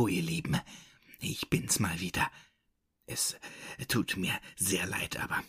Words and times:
Hallo, 0.00 0.08
ihr 0.08 0.22
Lieben. 0.22 0.58
Ich 1.18 1.50
bin's 1.50 1.78
mal 1.78 2.00
wieder. 2.00 2.30
Es 3.04 3.36
tut 3.86 4.16
mir 4.16 4.32
sehr 4.56 4.86
leid, 4.86 5.18
aber 5.18 5.44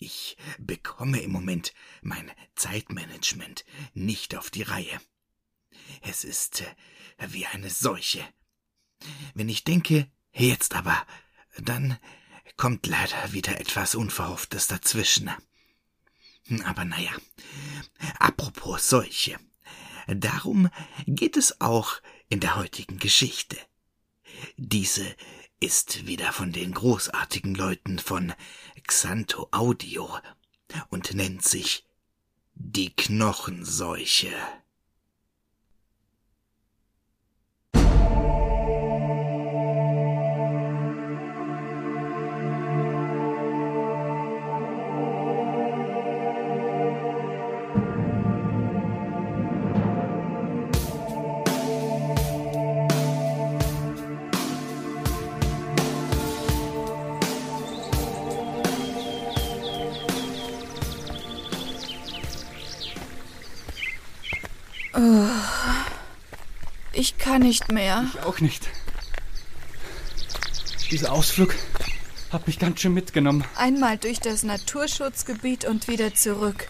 ich 0.00 0.38
bekomme 0.58 1.20
im 1.20 1.30
Moment 1.30 1.74
mein 2.00 2.32
Zeitmanagement 2.54 3.66
nicht 3.92 4.34
auf 4.34 4.48
die 4.48 4.62
Reihe. 4.62 4.98
Es 6.00 6.24
ist 6.24 6.62
äh, 6.62 6.74
wie 7.32 7.44
eine 7.44 7.68
Seuche. 7.68 8.26
Wenn 9.34 9.50
ich 9.50 9.62
denke, 9.62 10.10
jetzt 10.32 10.74
aber, 10.74 11.06
dann 11.58 11.98
kommt 12.56 12.86
leider 12.86 13.34
wieder 13.34 13.60
etwas 13.60 13.94
Unverhofftes 13.94 14.68
dazwischen. 14.68 15.30
Aber 16.64 16.86
naja, 16.86 17.12
apropos 18.18 18.88
Seuche. 18.88 19.38
Darum 20.06 20.70
geht 21.06 21.36
es 21.36 21.60
auch 21.60 22.00
in 22.30 22.40
der 22.40 22.56
heutigen 22.56 22.98
Geschichte. 22.98 23.58
Diese 24.56 25.04
ist 25.60 26.06
wieder 26.06 26.32
von 26.32 26.52
den 26.52 26.72
großartigen 26.72 27.54
Leuten 27.54 27.98
von 27.98 28.32
Xanto 28.86 29.48
Audio 29.52 30.08
und 30.90 31.14
nennt 31.14 31.44
sich 31.44 31.86
die 32.54 32.94
Knochenseuche. 32.94 34.32
Kann 67.32 67.42
nicht 67.42 67.72
mehr. 67.72 68.04
Ich 68.12 68.20
auch 68.20 68.40
nicht. 68.40 68.68
Dieser 70.90 71.12
Ausflug 71.12 71.54
hat 72.30 72.46
mich 72.46 72.58
ganz 72.58 72.80
schön 72.80 72.92
mitgenommen. 72.92 73.44
Einmal 73.56 73.96
durch 73.96 74.20
das 74.20 74.42
Naturschutzgebiet 74.42 75.64
und 75.64 75.88
wieder 75.88 76.14
zurück. 76.14 76.68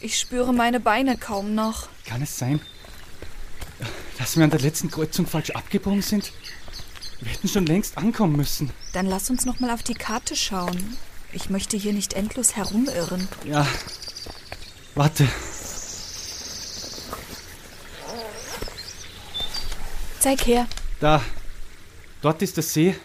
Ich 0.00 0.18
spüre 0.18 0.52
meine 0.52 0.80
Beine 0.80 1.16
kaum 1.16 1.54
noch. 1.54 1.88
Kann 2.04 2.20
es 2.20 2.36
sein, 2.36 2.60
dass 4.18 4.36
wir 4.36 4.42
an 4.42 4.50
der 4.50 4.58
letzten 4.58 4.90
Kreuzung 4.90 5.24
falsch 5.24 5.50
abgebogen 5.50 6.02
sind? 6.02 6.32
Wir 7.20 7.30
hätten 7.30 7.48
schon 7.48 7.66
längst 7.66 7.96
ankommen 7.96 8.34
müssen. 8.34 8.70
Dann 8.92 9.06
lass 9.06 9.30
uns 9.30 9.46
noch 9.46 9.60
mal 9.60 9.70
auf 9.70 9.84
die 9.84 9.94
Karte 9.94 10.34
schauen. 10.34 10.96
Ich 11.32 11.48
möchte 11.48 11.76
hier 11.76 11.92
nicht 11.92 12.14
endlos 12.14 12.56
herumirren. 12.56 13.28
Ja. 13.44 13.64
Warte. 14.96 15.28
Zeig 20.26 20.44
her. 20.48 20.66
Da. 20.98 21.22
Dort 22.20 22.42
ist 22.42 22.56
der 22.56 22.64
See, 22.64 22.96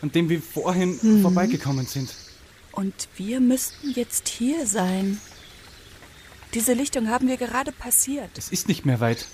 an 0.00 0.12
dem 0.12 0.28
wir 0.28 0.40
vorhin 0.40 1.00
Mhm. 1.02 1.22
vorbeigekommen 1.22 1.84
sind. 1.84 2.14
Und 2.70 3.08
wir 3.16 3.40
müssten 3.40 3.90
jetzt 3.90 4.28
hier 4.28 4.64
sein. 4.64 5.20
Diese 6.54 6.72
Lichtung 6.72 7.08
haben 7.08 7.26
wir 7.26 7.38
gerade 7.38 7.72
passiert. 7.72 8.30
Es 8.38 8.50
ist 8.50 8.68
nicht 8.68 8.86
mehr 8.86 9.00
weit. 9.00 9.26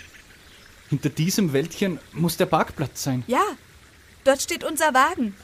Hinter 0.88 1.10
diesem 1.10 1.52
Wäldchen 1.52 2.00
muss 2.14 2.38
der 2.38 2.46
Parkplatz 2.46 3.02
sein. 3.02 3.22
Ja, 3.26 3.44
dort 4.24 4.40
steht 4.40 4.64
unser 4.64 4.94
Wagen. 4.94 5.34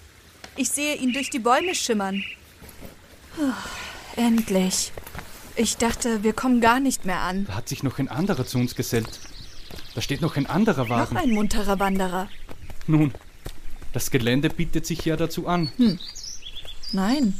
Ich 0.56 0.70
sehe 0.70 0.94
ihn 0.94 1.12
durch 1.12 1.28
die 1.28 1.40
Bäume 1.40 1.74
schimmern. 1.74 2.24
Puh, 3.36 3.52
endlich. 4.18 4.92
Ich 5.56 5.76
dachte, 5.76 6.22
wir 6.22 6.32
kommen 6.32 6.62
gar 6.62 6.80
nicht 6.80 7.04
mehr 7.04 7.20
an. 7.20 7.44
Da 7.44 7.56
hat 7.56 7.68
sich 7.68 7.82
noch 7.82 7.98
ein 7.98 8.08
anderer 8.08 8.46
zu 8.46 8.56
uns 8.56 8.74
gesellt. 8.74 9.20
Da 9.96 10.02
steht 10.02 10.20
noch 10.20 10.36
ein 10.36 10.44
anderer 10.44 10.82
Noch 10.82 10.90
Wagen. 10.90 11.16
ein 11.16 11.30
munterer 11.30 11.78
Wanderer. 11.80 12.28
Nun, 12.86 13.14
das 13.94 14.10
Gelände 14.10 14.50
bietet 14.50 14.84
sich 14.84 15.02
ja 15.06 15.16
dazu 15.16 15.48
an. 15.48 15.72
Nein, 16.92 17.32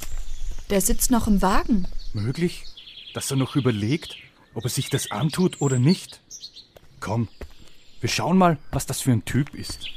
der 0.70 0.80
sitzt 0.80 1.10
noch 1.10 1.26
im 1.26 1.42
Wagen. 1.42 1.86
Möglich, 2.14 2.64
dass 3.12 3.30
er 3.30 3.36
noch 3.36 3.56
überlegt, 3.56 4.16
ob 4.54 4.64
er 4.64 4.70
sich 4.70 4.88
das 4.88 5.10
antut 5.10 5.60
oder 5.60 5.78
nicht. 5.78 6.20
Komm, 6.98 7.28
wir 8.00 8.08
schauen 8.08 8.38
mal, 8.38 8.56
was 8.70 8.86
das 8.86 9.02
für 9.02 9.12
ein 9.12 9.26
Typ 9.26 9.54
ist. 9.54 9.90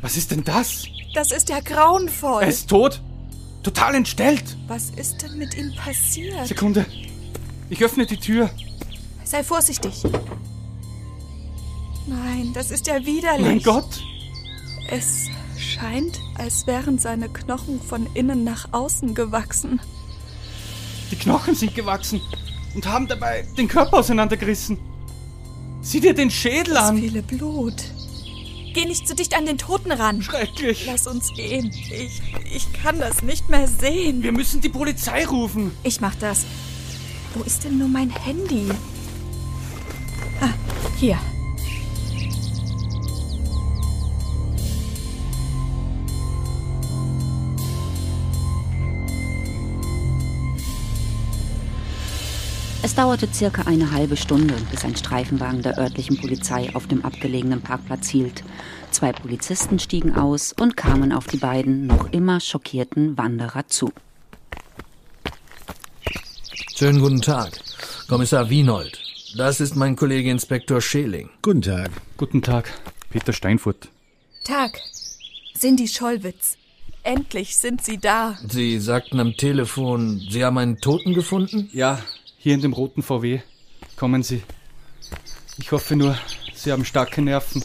Was 0.00 0.16
ist 0.16 0.32
denn 0.32 0.42
das? 0.42 0.84
Das 1.14 1.30
ist 1.30 1.48
ja 1.48 1.60
grauenvoll. 1.60 2.42
Er 2.42 2.48
ist 2.48 2.68
tot. 2.68 3.00
Total 3.62 3.94
entstellt. 3.94 4.56
Was 4.66 4.90
ist 4.90 5.22
denn 5.22 5.38
mit 5.38 5.56
ihm 5.56 5.72
passiert? 5.76 6.46
Sekunde. 6.46 6.84
Ich 7.70 7.82
öffne 7.82 8.06
die 8.06 8.16
Tür. 8.16 8.50
Sei 9.24 9.42
vorsichtig. 9.44 10.02
Nein, 12.06 12.50
das 12.54 12.70
ist 12.70 12.86
ja 12.86 13.04
widerlich. 13.06 13.46
Mein 13.46 13.62
Gott. 13.62 14.02
Es 14.90 15.26
scheint, 15.56 16.20
als 16.36 16.66
wären 16.66 16.98
seine 16.98 17.28
Knochen 17.28 17.80
von 17.80 18.06
innen 18.14 18.44
nach 18.44 18.68
außen 18.72 19.14
gewachsen. 19.14 19.80
Die 21.10 21.16
Knochen 21.16 21.54
sind 21.54 21.74
gewachsen 21.74 22.20
und 22.74 22.86
haben 22.86 23.06
dabei 23.06 23.46
den 23.56 23.68
Körper 23.68 23.98
auseinandergerissen. 23.98 24.78
Sieh 25.80 26.00
dir 26.00 26.14
den 26.14 26.30
Schädel 26.30 26.74
Das 26.74 26.88
an. 26.90 26.98
viele 26.98 27.22
Blut. 27.22 27.74
Geh 28.74 28.86
nicht 28.86 29.06
zu 29.06 29.14
dicht 29.14 29.36
an 29.36 29.46
den 29.46 29.58
Toten 29.58 29.92
ran. 29.92 30.22
Schrecklich. 30.22 30.86
Lass 30.86 31.06
uns 31.06 31.32
gehen. 31.34 31.70
Ich, 31.72 32.22
ich 32.54 32.72
kann 32.72 32.98
das 32.98 33.22
nicht 33.22 33.48
mehr 33.48 33.68
sehen. 33.68 34.22
Wir 34.22 34.32
müssen 34.32 34.60
die 34.60 34.68
Polizei 34.70 35.26
rufen. 35.26 35.72
Ich 35.82 36.00
mach 36.00 36.14
das. 36.14 36.46
Wo 37.34 37.42
ist 37.42 37.64
denn 37.64 37.78
nur 37.78 37.88
mein 37.88 38.10
Handy? 38.10 38.68
Ah, 40.40 40.50
hier. 40.98 41.18
Es 52.92 52.96
dauerte 52.96 53.26
circa 53.32 53.62
eine 53.62 53.90
halbe 53.90 54.18
Stunde, 54.18 54.52
bis 54.70 54.84
ein 54.84 54.94
Streifenwagen 54.94 55.62
der 55.62 55.78
örtlichen 55.78 56.18
Polizei 56.18 56.68
auf 56.74 56.86
dem 56.86 57.06
abgelegenen 57.06 57.62
Parkplatz 57.62 58.06
hielt. 58.10 58.44
Zwei 58.90 59.12
Polizisten 59.12 59.78
stiegen 59.78 60.14
aus 60.14 60.52
und 60.52 60.76
kamen 60.76 61.10
auf 61.10 61.26
die 61.26 61.38
beiden 61.38 61.86
noch 61.86 62.12
immer 62.12 62.38
schockierten 62.38 63.16
Wanderer 63.16 63.66
zu. 63.66 63.92
Schönen 66.76 67.00
guten 67.00 67.22
Tag. 67.22 67.58
Kommissar 68.08 68.50
Wienold. 68.50 69.00
Das 69.38 69.60
ist 69.60 69.74
mein 69.74 69.96
Kollege 69.96 70.30
Inspektor 70.30 70.82
Scheling. 70.82 71.30
Guten 71.40 71.62
Tag. 71.62 71.90
Guten 72.18 72.42
Tag. 72.42 72.70
Peter 73.08 73.32
Steinfurt. 73.32 73.88
Tag. 74.44 74.78
Cindy 75.58 75.88
Schollwitz. 75.88 76.58
Endlich 77.04 77.56
sind 77.56 77.82
Sie 77.82 77.96
da. 77.96 78.36
Sie 78.46 78.78
sagten 78.78 79.18
am 79.18 79.34
Telefon, 79.34 80.20
Sie 80.30 80.44
haben 80.44 80.58
einen 80.58 80.76
Toten 80.76 81.14
gefunden? 81.14 81.70
Ja, 81.72 81.98
hier 82.42 82.54
in 82.54 82.60
dem 82.60 82.72
roten 82.72 83.02
VW. 83.02 83.40
Kommen 83.96 84.24
Sie. 84.24 84.42
Ich 85.58 85.70
hoffe 85.70 85.94
nur, 85.94 86.18
Sie 86.54 86.72
haben 86.72 86.84
starke 86.84 87.22
Nerven. 87.22 87.62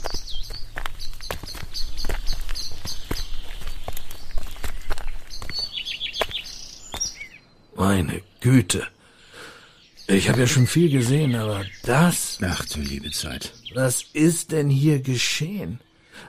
Meine 7.75 8.21
Güte. 8.41 8.87
Ich 10.07 10.29
habe 10.29 10.39
ja 10.39 10.47
schon 10.47 10.67
viel 10.67 10.89
gesehen, 10.89 11.35
aber 11.35 11.65
das, 11.83 12.39
Ach 12.41 12.63
du 12.65 12.79
liebe 12.79 13.11
Zeit. 13.11 13.53
was 13.75 14.03
ist 14.13 14.51
denn 14.51 14.69
hier 14.69 14.99
geschehen? 15.01 15.79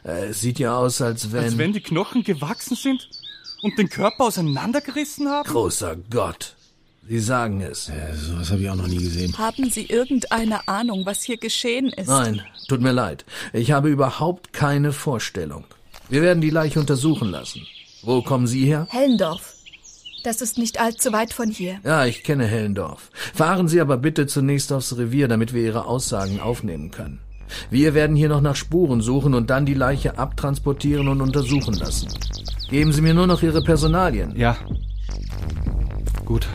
Äh, 0.05 0.27
Es 0.27 0.41
sieht 0.41 0.59
ja 0.59 0.77
aus, 0.77 1.01
als 1.01 1.31
wenn... 1.33 1.45
Als 1.45 1.59
wenn 1.59 1.73
die 1.73 1.81
Knochen 1.81 2.25
gewachsen 2.25 2.77
sind 2.77 3.09
und 3.63 3.79
den 3.79 3.89
Körper 3.89 4.25
auseinandergerissen 4.25 5.29
haben? 5.29 5.49
Großer 5.49 5.97
Gott. 6.11 6.57
Sie 7.09 7.21
sagen 7.21 7.63
es. 7.63 7.89
Äh, 7.89 8.15
sowas 8.15 8.51
habe 8.51 8.61
ich 8.61 8.69
auch 8.69 8.75
noch 8.75 8.87
nie 8.87 8.99
gesehen. 8.99 9.37
Haben 9.39 9.71
Sie 9.71 9.87
irgendeine 9.87 10.69
Ahnung, 10.69 11.07
was 11.07 11.23
hier 11.23 11.39
geschehen 11.39 11.89
ist? 11.89 12.09
Nein, 12.09 12.43
tut 12.69 12.83
mir 12.83 12.93
leid. 12.93 13.25
Ich 13.55 13.73
habe 13.73 13.89
überhaupt 13.89 14.53
keine 14.53 14.93
Vorstellung. 14.93 15.65
Wir 16.11 16.21
werden 16.21 16.43
die 16.43 16.51
Leiche 16.51 16.79
untersuchen 16.79 17.31
lassen. 17.31 17.67
Wo 18.03 18.21
kommen 18.21 18.47
Sie 18.47 18.67
her? 18.67 18.87
Hellendorf. 18.91 19.55
Das 20.23 20.43
ist 20.43 20.59
nicht 20.59 20.81
allzu 20.81 21.13
weit 21.13 21.33
von 21.33 21.49
hier. 21.49 21.81
Ja, 21.83 22.05
ich 22.05 22.25
kenne 22.25 22.47
Hellendorf. 22.47 23.11
Fahren 23.35 23.69
Sie 23.69 23.81
aber 23.81 23.97
bitte 23.97 24.27
zunächst 24.27 24.71
aufs 24.71 24.99
Revier, 24.99 25.29
damit 25.29 25.55
wir 25.55 25.63
Ihre 25.63 25.87
Aussagen 25.87 26.41
aufnehmen 26.41 26.91
können. 26.91 27.21
Wir 27.71 27.95
werden 27.95 28.17
hier 28.17 28.29
noch 28.29 28.43
nach 28.43 28.57
Spuren 28.57 29.01
suchen 29.01 29.33
und 29.33 29.49
dann 29.49 29.65
die 29.65 29.73
Leiche 29.73 30.19
abtransportieren 30.19 31.09
und 31.09 31.23
untersuchen 31.23 31.73
lassen. 31.73 32.09
Geben 32.69 32.93
Sie 32.93 33.01
mir 33.01 33.15
nur 33.15 33.27
noch 33.27 33.43
Ihre 33.43 33.63
Personalien. 33.63 34.37
Ja. 34.37 34.59
Gut. 36.27 36.47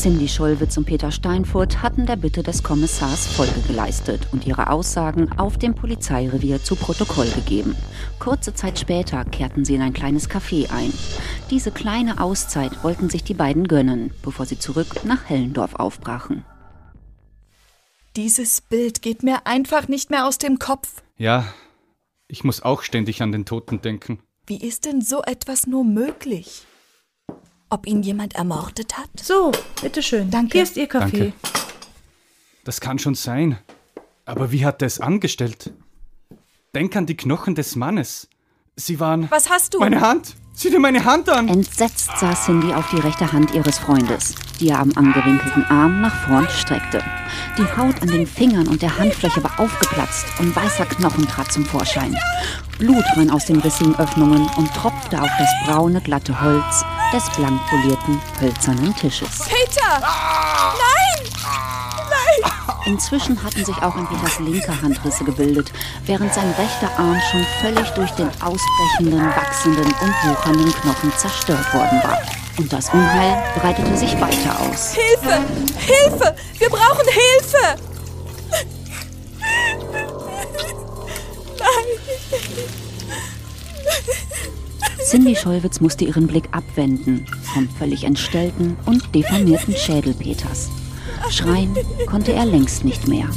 Cindy 0.00 0.28
Schollwitz 0.28 0.78
und 0.78 0.86
Peter 0.86 1.10
Steinfurt 1.10 1.82
hatten 1.82 2.06
der 2.06 2.16
Bitte 2.16 2.42
des 2.42 2.62
Kommissars 2.62 3.26
Folge 3.26 3.60
geleistet 3.66 4.28
und 4.32 4.46
ihre 4.46 4.70
Aussagen 4.70 5.38
auf 5.38 5.58
dem 5.58 5.74
Polizeirevier 5.74 6.64
zu 6.64 6.74
Protokoll 6.74 7.28
gegeben. 7.28 7.76
Kurze 8.18 8.54
Zeit 8.54 8.78
später 8.78 9.26
kehrten 9.26 9.66
sie 9.66 9.74
in 9.74 9.82
ein 9.82 9.92
kleines 9.92 10.30
Café 10.30 10.70
ein. 10.70 10.90
Diese 11.50 11.70
kleine 11.70 12.18
Auszeit 12.18 12.82
wollten 12.82 13.10
sich 13.10 13.24
die 13.24 13.34
beiden 13.34 13.68
gönnen, 13.68 14.14
bevor 14.22 14.46
sie 14.46 14.58
zurück 14.58 15.04
nach 15.04 15.28
Hellendorf 15.28 15.74
aufbrachen. 15.74 16.46
Dieses 18.16 18.62
Bild 18.62 19.02
geht 19.02 19.22
mir 19.22 19.46
einfach 19.46 19.86
nicht 19.86 20.08
mehr 20.08 20.26
aus 20.26 20.38
dem 20.38 20.58
Kopf. 20.58 21.02
Ja, 21.18 21.52
ich 22.26 22.42
muss 22.42 22.62
auch 22.62 22.84
ständig 22.84 23.20
an 23.20 23.32
den 23.32 23.44
Toten 23.44 23.82
denken. 23.82 24.20
Wie 24.46 24.66
ist 24.66 24.86
denn 24.86 25.02
so 25.02 25.20
etwas 25.24 25.66
nur 25.66 25.84
möglich? 25.84 26.62
Ob 27.70 27.86
ihn 27.86 28.02
jemand 28.02 28.34
ermordet 28.34 28.98
hat? 28.98 29.08
So, 29.22 29.52
bitteschön. 29.80 30.28
Danke. 30.28 30.52
Hier 30.54 30.64
ist 30.64 30.76
Ihr 30.76 30.88
Kaffee. 30.88 31.18
Danke. 31.18 31.32
Das 32.64 32.80
kann 32.80 32.98
schon 32.98 33.14
sein. 33.14 33.58
Aber 34.24 34.50
wie 34.50 34.64
hat 34.64 34.82
er 34.82 34.86
es 34.86 35.00
angestellt? 35.00 35.72
Denk 36.74 36.96
an 36.96 37.06
die 37.06 37.16
Knochen 37.16 37.54
des 37.54 37.76
Mannes. 37.76 38.28
Sie 38.74 38.98
waren. 38.98 39.30
Was 39.30 39.50
hast 39.50 39.74
du? 39.74 39.78
Meine 39.78 40.00
Hand! 40.00 40.34
Sieh 40.52 40.70
dir 40.70 40.80
meine 40.80 41.04
Hand 41.04 41.28
an! 41.28 41.48
Entsetzt 41.48 42.10
sah 42.18 42.34
Cindy 42.34 42.74
auf 42.74 42.90
die 42.90 42.98
rechte 42.98 43.32
Hand 43.32 43.54
ihres 43.54 43.78
Freundes, 43.78 44.34
die 44.58 44.68
er 44.68 44.80
am 44.80 44.92
angewinkelten 44.94 45.64
Arm 45.64 46.00
nach 46.00 46.14
vorn 46.26 46.48
streckte. 46.48 47.02
Die 47.56 47.76
Haut 47.76 48.02
an 48.02 48.08
den 48.08 48.26
Fingern 48.26 48.68
und 48.68 48.82
der 48.82 48.98
Handfläche 48.98 49.42
war 49.42 49.58
aufgeplatzt 49.58 50.26
und 50.38 50.54
weißer 50.54 50.86
Knochen 50.86 51.26
trat 51.26 51.52
zum 51.52 51.64
Vorschein. 51.64 52.16
Blut 52.80 53.04
rann 53.14 53.28
aus 53.28 53.44
den 53.44 53.60
rissigen 53.60 53.94
Öffnungen 53.98 54.48
und 54.56 54.74
tropfte 54.74 55.20
auf 55.20 55.28
das 55.38 55.50
braune, 55.66 56.00
glatte 56.00 56.40
Holz 56.40 56.82
des 57.12 57.28
blank 57.36 57.60
polierten, 57.68 58.18
hölzernen 58.40 58.96
Tisches. 58.96 59.40
Peter! 59.44 60.02
Inzwischen 62.86 63.40
hatten 63.44 63.62
sich 63.62 63.76
auch 63.82 63.94
in 63.98 64.06
Peters 64.06 64.38
linker 64.40 64.80
Hand 64.80 65.04
Risse 65.04 65.24
gebildet, 65.24 65.70
während 66.06 66.32
sein 66.32 66.50
rechter 66.58 66.90
Arm 66.98 67.20
schon 67.30 67.44
völlig 67.60 67.86
durch 67.90 68.10
den 68.12 68.30
ausbrechenden, 68.40 69.26
wachsenden 69.36 69.84
und 69.84 70.14
wuchernden 70.24 70.72
Knochen 70.72 71.12
zerstört 71.18 71.74
worden 71.74 72.00
war. 72.02 72.18
Und 72.56 72.72
das 72.72 72.88
Unheil 72.88 73.42
breitete 73.56 73.94
sich 73.94 74.18
weiter 74.18 74.58
aus. 74.60 74.94
Hilfe! 74.94 75.40
Hilfe! 75.76 76.34
Wir 76.58 76.70
brauchen 76.70 77.06
Hilfe! 77.06 77.89
Cindy 85.10 85.34
Schollwitz 85.34 85.80
musste 85.80 86.04
ihren 86.04 86.28
Blick 86.28 86.44
abwenden 86.52 87.26
vom 87.52 87.68
völlig 87.68 88.04
entstellten 88.04 88.76
und 88.86 89.12
deformierten 89.12 89.74
Schädel 89.74 90.14
Peters. 90.14 90.70
Schreien 91.30 91.74
konnte 92.06 92.32
er 92.32 92.46
längst 92.46 92.84
nicht 92.84 93.08
mehr. 93.08 93.28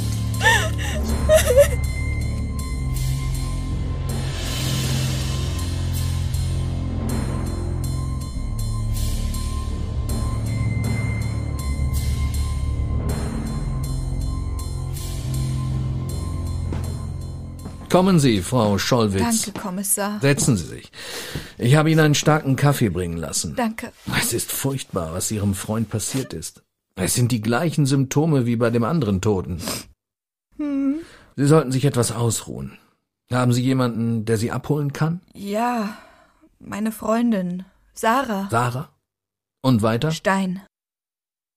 Kommen 17.93 18.17
Sie, 18.17 18.41
Frau 18.41 18.79
Schollwitz. 18.79 19.21
Danke, 19.43 19.59
Kommissar. 19.59 20.19
Setzen 20.19 20.57
Sie 20.57 20.65
sich. 20.65 20.91
Ich 21.59 21.75
habe 21.75 21.91
Ihnen 21.91 21.99
einen 21.99 22.15
starken 22.15 22.55
Kaffee 22.55 22.89
bringen 22.89 23.17
lassen. 23.17 23.55
Danke. 23.55 23.91
Es 24.19 24.33
ist 24.33 24.51
furchtbar, 24.51 25.13
was 25.13 25.29
Ihrem 25.29 25.53
Freund 25.53 25.91
passiert 25.91 26.33
ist. 26.33 26.63
Es 26.95 27.13
sind 27.13 27.31
die 27.31 27.43
gleichen 27.43 27.85
Symptome 27.85 28.47
wie 28.47 28.55
bei 28.55 28.71
dem 28.71 28.83
anderen 28.83 29.21
Toten. 29.21 29.61
Sie 30.57 31.45
sollten 31.45 31.71
sich 31.71 31.85
etwas 31.85 32.11
ausruhen. 32.11 32.79
Haben 33.31 33.53
Sie 33.53 33.61
jemanden, 33.61 34.25
der 34.25 34.37
Sie 34.37 34.49
abholen 34.49 34.91
kann? 34.91 35.21
Ja, 35.35 35.95
meine 36.57 36.91
Freundin, 36.91 37.63
Sarah 37.93 38.47
Sarah? 38.49 38.89
Und 39.61 39.83
weiter? 39.83 40.09
Stein. 40.09 40.63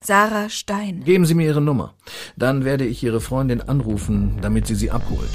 Sarah 0.05 0.50
Stein. 0.50 1.03
Geben 1.03 1.25
Sie 1.25 1.32
mir 1.32 1.47
Ihre 1.47 1.62
Nummer. 1.62 1.94
Dann 2.37 2.67
werde 2.67 2.85
ich 2.85 3.03
Ihre 3.03 3.23
Freundin 3.23 3.62
anrufen, 3.62 4.37
damit 4.43 4.67
sie 4.67 4.75
sie 4.75 4.91
abholt. 4.91 5.31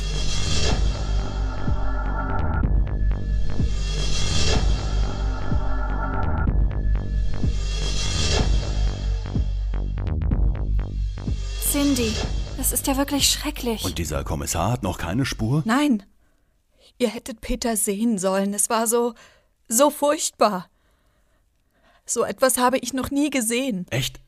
Cindy, 11.93 12.15
das 12.55 12.71
ist 12.71 12.87
ja 12.87 12.95
wirklich 12.95 13.27
schrecklich. 13.27 13.83
Und 13.83 13.97
dieser 13.97 14.23
Kommissar 14.23 14.71
hat 14.71 14.81
noch 14.81 14.97
keine 14.97 15.25
Spur? 15.25 15.61
Nein, 15.65 16.05
ihr 16.97 17.09
hättet 17.09 17.41
Peter 17.41 17.75
sehen 17.75 18.17
sollen. 18.17 18.53
Es 18.53 18.69
war 18.69 18.87
so, 18.87 19.13
so 19.67 19.89
furchtbar. 19.89 20.69
So 22.05 22.23
etwas 22.23 22.57
habe 22.57 22.77
ich 22.77 22.93
noch 22.93 23.11
nie 23.11 23.29
gesehen. 23.29 23.87
Echt? 23.89 24.21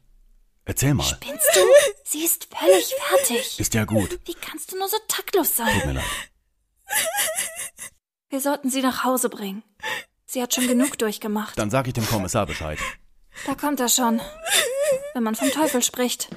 Erzähl 0.65 0.93
mal. 0.93 1.05
Spinnst 1.05 1.47
du? 1.55 1.61
Sie 2.03 2.25
ist 2.25 2.49
völlig 2.53 2.93
fertig. 2.95 3.57
Ist 3.57 3.73
ja 3.73 3.85
gut. 3.85 4.19
Wie 4.25 4.33
kannst 4.33 4.73
du 4.73 4.77
nur 4.77 4.89
so 4.89 4.97
taktlos 5.07 5.55
Tut 5.55 5.65
sein? 5.65 5.81
mir 5.85 5.93
leid. 5.93 6.03
Wir 8.27 8.41
sollten 8.41 8.71
sie 8.71 8.81
nach 8.81 9.05
Hause 9.05 9.29
bringen. 9.29 9.63
Sie 10.25 10.41
hat 10.41 10.53
schon 10.53 10.67
genug 10.67 10.97
durchgemacht. 10.97 11.57
Dann 11.57 11.69
sag 11.69 11.87
ich 11.87 11.93
dem 11.93 12.05
Kommissar 12.07 12.45
Bescheid. 12.45 12.79
Da 13.45 13.55
kommt 13.55 13.79
er 13.79 13.87
schon. 13.87 14.19
Wenn 15.13 15.23
man 15.23 15.35
vom 15.35 15.49
Teufel 15.49 15.81
spricht. 15.81 16.27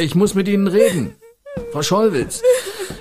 Ich 0.00 0.14
muss 0.14 0.34
mit 0.34 0.48
Ihnen 0.48 0.66
reden. 0.68 1.14
Frau 1.72 1.82
Schollwitz, 1.82 2.42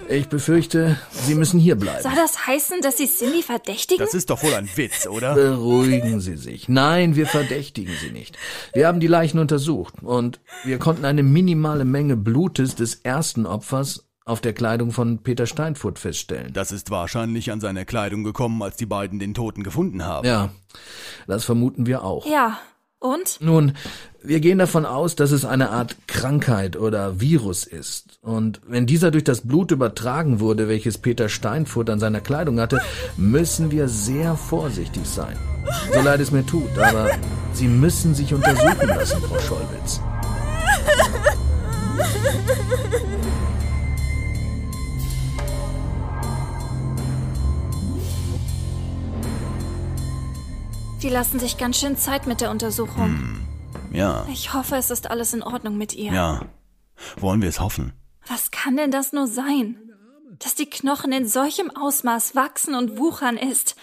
ich 0.09 0.27
befürchte, 0.27 0.97
Sie 1.11 1.35
müssen 1.35 1.57
hier 1.59 1.75
bleiben. 1.75 2.03
Soll 2.03 2.15
das 2.15 2.47
heißen, 2.47 2.81
dass 2.81 2.97
Sie 2.97 3.07
Cindy 3.07 3.43
verdächtigen? 3.43 4.03
Das 4.03 4.13
ist 4.13 4.29
doch 4.29 4.43
wohl 4.43 4.53
ein 4.53 4.69
Witz, 4.75 5.07
oder? 5.07 5.35
Beruhigen 5.35 6.19
Sie 6.19 6.35
sich. 6.35 6.67
Nein, 6.67 7.15
wir 7.15 7.27
verdächtigen 7.27 7.93
Sie 8.01 8.11
nicht. 8.11 8.37
Wir 8.73 8.87
haben 8.87 8.99
die 8.99 9.07
Leichen 9.07 9.39
untersucht 9.39 9.93
und 10.01 10.41
wir 10.65 10.79
konnten 10.79 11.05
eine 11.05 11.23
minimale 11.23 11.85
Menge 11.85 12.17
Blutes 12.17 12.75
des 12.75 12.95
ersten 12.95 13.45
Opfers 13.45 14.05
auf 14.25 14.41
der 14.41 14.53
Kleidung 14.53 14.91
von 14.91 15.19
Peter 15.19 15.47
Steinfurt 15.47 15.97
feststellen. 15.97 16.51
Das 16.53 16.71
ist 16.73 16.91
wahrscheinlich 16.91 17.51
an 17.51 17.61
seine 17.61 17.85
Kleidung 17.85 18.23
gekommen, 18.23 18.61
als 18.61 18.75
die 18.75 18.85
beiden 18.85 19.17
den 19.17 19.33
Toten 19.33 19.63
gefunden 19.63 20.05
haben. 20.05 20.27
Ja, 20.27 20.49
das 21.25 21.45
vermuten 21.45 21.85
wir 21.85 22.03
auch. 22.03 22.25
ja. 22.25 22.59
Und? 23.01 23.41
Nun, 23.41 23.73
wir 24.21 24.39
gehen 24.41 24.59
davon 24.59 24.85
aus, 24.85 25.15
dass 25.15 25.31
es 25.31 25.43
eine 25.43 25.71
Art 25.71 25.95
Krankheit 26.07 26.77
oder 26.77 27.19
Virus 27.19 27.63
ist. 27.65 28.19
Und 28.21 28.61
wenn 28.67 28.85
dieser 28.85 29.09
durch 29.09 29.23
das 29.23 29.41
Blut 29.41 29.71
übertragen 29.71 30.39
wurde, 30.39 30.67
welches 30.67 30.99
Peter 30.99 31.27
Steinfurt 31.27 31.89
an 31.89 31.99
seiner 31.99 32.21
Kleidung 32.21 32.59
hatte, 32.59 32.79
müssen 33.17 33.71
wir 33.71 33.87
sehr 33.87 34.35
vorsichtig 34.35 35.07
sein. 35.07 35.35
So 35.91 35.99
leid 36.01 36.19
es 36.19 36.29
mir 36.29 36.45
tut, 36.45 36.77
aber 36.77 37.09
Sie 37.53 37.67
müssen 37.67 38.13
sich 38.13 38.35
untersuchen 38.35 38.87
lassen, 38.87 39.19
Frau 39.21 39.39
Schollwitz. 39.39 39.99
Die 51.01 51.09
lassen 51.09 51.39
sich 51.39 51.57
ganz 51.57 51.79
schön 51.79 51.97
Zeit 51.97 52.27
mit 52.27 52.41
der 52.41 52.51
Untersuchung. 52.51 53.39
Ja, 53.91 54.25
Ich 54.31 54.53
hoffe, 54.53 54.75
es 54.75 54.89
ist 54.91 55.09
alles 55.09 55.33
in 55.33 55.43
Ordnung 55.43 55.77
mit 55.77 55.93
ihr. 55.93 56.11
ja. 56.13 56.41
Wollen 57.17 57.41
wir 57.41 57.49
es 57.49 57.59
hoffen? 57.59 57.93
Was 58.27 58.51
kann 58.51 58.77
denn 58.77 58.91
das 58.91 59.11
nur 59.11 59.25
sein? 59.27 59.75
Dass 60.37 60.53
die 60.53 60.69
Knochen 60.69 61.11
in 61.11 61.27
solchem 61.27 61.71
Ausmaß 61.75 62.35
wachsen 62.35 62.75
und 62.75 62.99
wuchern 62.99 63.37
ist. 63.37 63.75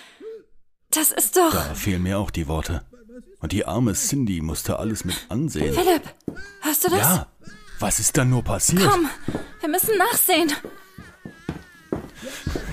Das 0.90 1.10
ist 1.10 1.36
doch. 1.36 1.50
Da 1.52 1.74
fehlen 1.74 2.04
mir 2.04 2.18
auch 2.20 2.30
die 2.30 2.46
Worte. 2.46 2.86
Und 3.40 3.50
die 3.50 3.64
arme 3.66 3.94
Cindy 3.94 4.40
musste 4.40 4.78
alles 4.78 5.04
mit 5.04 5.16
ansehen. 5.28 5.74
Philipp, 5.74 6.02
hörst 6.62 6.84
du 6.84 6.90
das? 6.90 7.00
Ja, 7.00 7.26
was 7.80 7.98
ist 7.98 8.16
dann 8.16 8.30
nur 8.30 8.44
passiert? 8.44 8.88
Komm, 8.88 9.08
wir 9.60 9.68
müssen 9.68 9.98
nachsehen. 9.98 10.52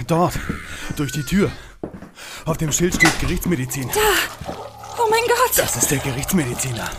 Dort, 0.08 0.40
durch 0.96 1.12
die 1.12 1.24
Tür. 1.24 1.52
Auf 2.44 2.58
dem 2.58 2.72
Schild 2.72 2.96
steht 2.96 3.18
Gerichtsmedizin. 3.20 3.90
Oh 4.98 5.08
mein 5.10 5.22
Gott. 5.28 5.58
Das 5.58 5.76
ist 5.76 5.90
der 5.92 6.00
Gerichtsmediziner. 6.00 6.90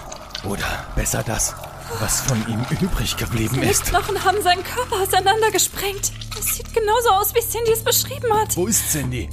Oder 0.45 0.87
besser 0.95 1.23
das, 1.23 1.55
was 2.01 2.21
von 2.23 2.39
ihm 2.49 2.65
übrig 2.81 3.17
geblieben 3.17 3.61
Die 3.61 3.69
ist. 3.69 3.85
Knochen 3.85 4.23
haben 4.25 4.41
seinen 4.43 4.63
Körper 4.65 5.03
auseinandergesprengt. 5.03 6.13
Es 6.39 6.57
sieht 6.57 6.73
genauso 6.75 7.11
aus, 7.11 7.35
wie 7.35 7.41
Cindy 7.41 7.73
es 7.73 7.83
beschrieben 7.85 8.33
hat. 8.33 8.57
Wo 8.57 8.67
ist 8.67 8.91
Cindy? 8.91 9.29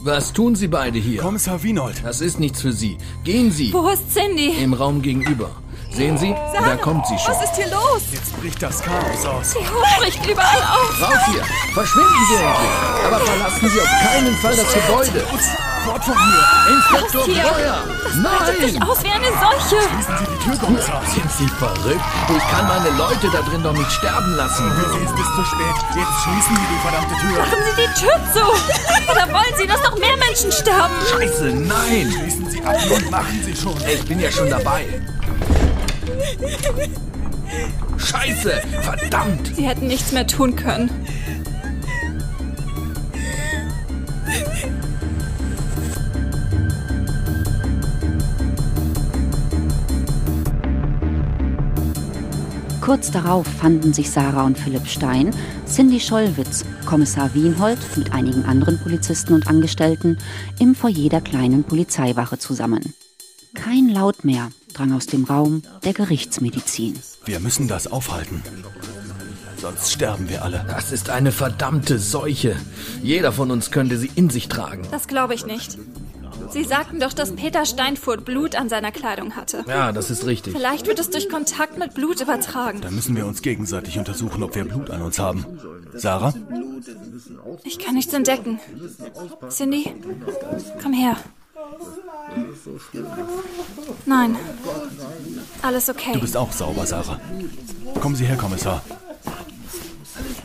Was 0.00 0.32
tun 0.34 0.54
Sie 0.54 0.68
beide 0.68 0.98
hier? 0.98 1.20
Kommissar 1.22 1.62
Wienold. 1.62 2.02
Das 2.04 2.20
ist 2.20 2.38
nichts 2.38 2.60
für 2.60 2.72
Sie. 2.72 2.98
Gehen 3.24 3.50
Sie 3.50 3.72
Wo 3.72 3.88
ist 3.88 4.12
Cindy? 4.12 4.50
im 4.62 4.74
Raum 4.74 5.00
gegenüber. 5.00 5.50
Sehen 5.94 6.18
Sie, 6.18 6.34
da 6.52 6.74
kommt 6.76 7.06
sie 7.06 7.16
schon. 7.16 7.34
Was 7.34 7.44
ist 7.44 7.54
hier 7.54 7.68
los? 7.68 8.02
Jetzt 8.10 8.36
bricht 8.40 8.60
das 8.60 8.82
Chaos 8.82 9.24
aus. 9.24 9.54
Die 9.54 9.64
Hut 9.64 9.98
bricht 10.00 10.26
überall 10.26 10.62
auf. 10.62 11.00
Raus 11.00 11.22
hier! 11.30 11.44
Verschwinden 11.72 12.26
Sie 12.28 12.34
endlich! 12.34 13.06
Aber 13.06 13.18
verlassen 13.20 13.68
Sie 13.70 13.80
auf 13.80 13.88
keinen 14.02 14.36
Fall 14.38 14.56
das 14.56 14.74
Gebäude! 14.74 15.24
Fort 15.84 16.04
von 16.04 16.14
hier! 16.18 16.74
Inspektor? 16.74 17.24
Breuer! 17.24 17.84
Breitet 18.22 18.60
sich 18.60 18.78
Nein! 18.80 18.88
aus 18.88 19.04
wie 19.04 19.08
eine 19.08 19.26
Seuche. 19.26 19.82
Schließen 19.86 20.14
Sie 20.18 20.26
die 20.34 20.44
Tür, 20.44 20.58
Kommissar! 20.58 21.02
Sind 21.06 21.30
Sie 21.30 21.46
verrückt? 21.46 22.04
Ich 22.36 22.50
kann 22.50 22.66
meine 22.66 22.90
Leute 22.98 23.30
da 23.30 23.42
drin 23.42 23.62
doch 23.62 23.72
nicht 23.72 23.92
sterben 23.92 24.34
lassen. 24.34 24.66
Es 24.66 25.10
ist 25.12 25.34
zu 25.36 25.44
spät. 25.44 25.76
Jetzt 25.94 26.22
schließen 26.24 26.56
Sie 26.56 26.66
die 26.74 26.80
verdammte 26.82 27.14
Tür. 27.20 27.38
Machen 27.38 27.62
Sie 27.70 27.74
die 27.78 28.00
Tür 28.00 28.18
zu. 28.34 29.12
Oder 29.12 29.32
wollen 29.32 29.54
Sie, 29.56 29.66
dass 29.68 29.80
noch 29.84 29.96
mehr 29.96 30.16
Menschen 30.16 30.50
sterben? 30.50 30.94
Scheiße, 31.08 31.44
nein! 31.54 32.12
Schließen 32.18 32.50
Sie 32.50 32.62
ab 32.64 32.78
und 32.90 33.10
machen 33.12 33.40
Sie 33.44 33.54
schon. 33.54 33.76
Ich 33.86 34.04
bin 34.06 34.18
ja 34.18 34.32
schon 34.32 34.50
dabei. 34.50 34.86
Scheiße! 37.96 38.52
Verdammt! 38.80 39.52
Sie 39.54 39.66
hätten 39.66 39.86
nichts 39.86 40.12
mehr 40.12 40.26
tun 40.26 40.56
können. 40.56 40.90
Kurz 52.80 53.10
darauf 53.10 53.46
fanden 53.46 53.94
sich 53.94 54.10
Sarah 54.10 54.44
und 54.44 54.58
Philipp 54.58 54.86
Stein, 54.86 55.30
Cindy 55.66 55.98
Schollwitz, 55.98 56.66
Kommissar 56.84 57.32
Wienhold 57.32 57.78
mit 57.96 58.12
einigen 58.12 58.44
anderen 58.44 58.78
Polizisten 58.78 59.32
und 59.32 59.48
Angestellten 59.48 60.18
im 60.58 60.74
Foyer 60.74 61.08
der 61.08 61.22
kleinen 61.22 61.64
Polizeiwache 61.64 62.38
zusammen. 62.38 62.92
Kein 63.54 63.88
Laut 63.88 64.24
mehr 64.24 64.50
drang 64.74 64.92
aus 64.92 65.06
dem 65.06 65.24
Raum 65.24 65.62
der 65.84 65.94
Gerichtsmedizin. 65.94 66.98
Wir 67.24 67.40
müssen 67.40 67.68
das 67.68 67.86
aufhalten. 67.86 68.42
Sonst 69.56 69.92
sterben 69.92 70.28
wir 70.28 70.42
alle. 70.42 70.64
Das 70.68 70.92
ist 70.92 71.08
eine 71.08 71.32
verdammte 71.32 71.98
Seuche. 71.98 72.56
Jeder 73.02 73.32
von 73.32 73.50
uns 73.50 73.70
könnte 73.70 73.96
sie 73.96 74.10
in 74.14 74.28
sich 74.28 74.48
tragen. 74.48 74.86
Das 74.90 75.08
glaube 75.08 75.34
ich 75.34 75.46
nicht. 75.46 75.78
Sie 76.50 76.64
sagten 76.64 77.00
doch, 77.00 77.12
dass 77.12 77.34
Peter 77.34 77.64
Steinfurt 77.64 78.24
Blut 78.24 78.56
an 78.56 78.68
seiner 78.68 78.92
Kleidung 78.92 79.34
hatte. 79.36 79.64
Ja, 79.66 79.92
das 79.92 80.10
ist 80.10 80.26
richtig. 80.26 80.52
Vielleicht 80.54 80.86
wird 80.86 80.98
es 80.98 81.10
durch 81.10 81.28
Kontakt 81.28 81.78
mit 81.78 81.94
Blut 81.94 82.20
übertragen. 82.20 82.80
Dann 82.80 82.94
müssen 82.94 83.16
wir 83.16 83.26
uns 83.26 83.42
gegenseitig 83.42 83.98
untersuchen, 83.98 84.42
ob 84.42 84.54
wir 84.54 84.64
Blut 84.64 84.90
an 84.90 85.02
uns 85.02 85.18
haben. 85.18 85.46
Sarah? 85.94 86.34
Ich 87.64 87.78
kann 87.78 87.94
nichts 87.94 88.12
entdecken. 88.12 88.60
Cindy, 89.48 89.94
komm 90.82 90.92
her. 90.92 91.16
Nein. 94.06 94.36
Alles 95.62 95.88
okay. 95.88 96.12
Du 96.12 96.20
bist 96.20 96.36
auch 96.36 96.52
sauber, 96.52 96.86
Sarah. 96.86 97.20
Kommen 98.00 98.16
Sie 98.16 98.24
her, 98.24 98.36
Kommissar. 98.36 98.82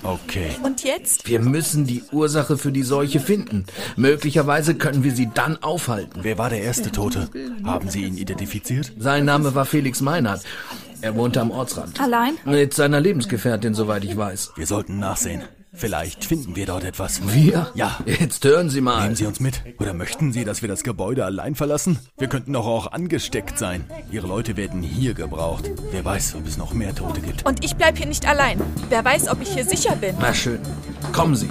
Okay. 0.03 0.51
Und 0.63 0.83
jetzt? 0.83 1.27
Wir 1.27 1.39
müssen 1.39 1.85
die 1.85 2.03
Ursache 2.11 2.57
für 2.57 2.71
die 2.71 2.83
Seuche 2.83 3.19
finden. 3.19 3.65
Möglicherweise 3.95 4.75
können 4.75 5.03
wir 5.03 5.13
sie 5.13 5.29
dann 5.33 5.61
aufhalten. 5.61 6.21
Wer 6.23 6.37
war 6.37 6.49
der 6.49 6.61
erste 6.61 6.91
Tote? 6.91 7.29
Haben 7.63 7.89
Sie 7.89 8.03
ihn 8.03 8.17
identifiziert? 8.17 8.93
Sein 8.97 9.25
Name 9.25 9.53
war 9.55 9.65
Felix 9.65 10.01
Meinhardt. 10.01 10.43
Er 11.01 11.15
wohnte 11.15 11.41
am 11.41 11.51
Ortsrand. 11.51 11.99
Allein? 12.01 12.37
Mit 12.45 12.73
seiner 12.73 12.99
Lebensgefährtin, 12.99 13.73
soweit 13.73 14.03
ich 14.03 14.17
weiß. 14.17 14.53
Wir 14.55 14.67
sollten 14.67 14.99
nachsehen. 14.99 15.43
Vielleicht 15.79 16.25
finden 16.25 16.57
wir 16.57 16.65
dort 16.65 16.83
etwas. 16.83 17.21
Wir? 17.33 17.71
Ja. 17.73 17.99
Jetzt 18.05 18.43
hören 18.43 18.69
Sie 18.69 18.81
mal. 18.81 19.03
Nehmen 19.03 19.15
Sie 19.15 19.25
uns 19.25 19.39
mit. 19.39 19.63
Oder 19.79 19.93
möchten 19.93 20.33
Sie, 20.33 20.43
dass 20.43 20.61
wir 20.61 20.67
das 20.67 20.83
Gebäude 20.83 21.23
allein 21.23 21.55
verlassen? 21.55 21.99
Wir 22.17 22.27
könnten 22.27 22.51
doch 22.51 22.65
auch 22.65 22.91
angesteckt 22.91 23.57
sein. 23.57 23.85
Ihre 24.11 24.27
Leute 24.27 24.57
werden 24.57 24.81
hier 24.81 25.13
gebraucht. 25.13 25.71
Wer 25.91 26.03
weiß, 26.03 26.35
ob 26.35 26.45
es 26.45 26.57
noch 26.57 26.73
mehr 26.73 26.93
Tote 26.93 27.21
gibt. 27.21 27.45
Und 27.45 27.63
ich 27.63 27.77
bleib 27.77 27.97
hier 27.97 28.07
nicht 28.07 28.27
allein. 28.27 28.59
Wer 28.89 29.05
weiß, 29.05 29.29
ob 29.29 29.41
ich 29.41 29.53
hier 29.53 29.63
sicher 29.63 29.95
bin. 29.95 30.15
Na 30.19 30.33
schön. 30.33 30.59
Kommen 31.13 31.37
Sie. 31.37 31.49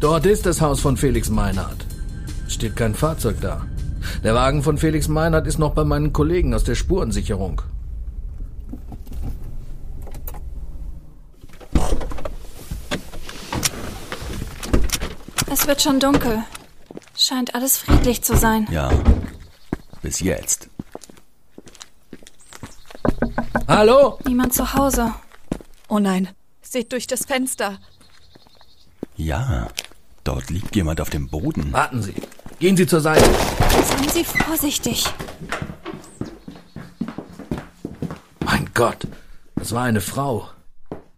Dort 0.00 0.26
ist 0.26 0.44
das 0.44 0.60
Haus 0.60 0.80
von 0.80 0.96
Felix 0.96 1.30
Meinhardt. 1.30 1.86
Steht 2.62 2.76
kein 2.76 2.94
Fahrzeug 2.94 3.40
da. 3.40 3.66
Der 4.22 4.36
Wagen 4.36 4.62
von 4.62 4.78
Felix 4.78 5.08
Meinhardt 5.08 5.48
ist 5.48 5.58
noch 5.58 5.74
bei 5.74 5.82
meinen 5.82 6.12
Kollegen 6.12 6.54
aus 6.54 6.62
der 6.62 6.76
Spurensicherung. 6.76 7.60
Es 15.50 15.66
wird 15.66 15.82
schon 15.82 15.98
dunkel. 15.98 16.44
Scheint 17.16 17.52
alles 17.56 17.78
friedlich 17.78 18.22
zu 18.22 18.36
sein. 18.36 18.68
Ja. 18.70 18.92
Bis 20.00 20.20
jetzt. 20.20 20.68
Hallo? 23.66 24.20
Niemand 24.24 24.54
zu 24.54 24.72
Hause. 24.72 25.12
Oh 25.88 25.98
nein, 25.98 26.28
seht 26.60 26.92
durch 26.92 27.08
das 27.08 27.24
Fenster. 27.24 27.78
Ja. 29.16 29.66
Dort 30.22 30.50
liegt 30.50 30.76
jemand 30.76 31.00
auf 31.00 31.10
dem 31.10 31.28
Boden. 31.28 31.72
Warten 31.72 32.00
Sie. 32.00 32.14
Gehen 32.62 32.76
Sie 32.76 32.86
zur 32.86 33.00
Seite. 33.00 33.28
Seien 33.84 34.08
Sie 34.08 34.22
vorsichtig. 34.22 35.04
Mein 38.44 38.70
Gott, 38.72 38.98
das 39.56 39.72
war 39.72 39.82
eine 39.82 40.00
Frau. 40.00 40.48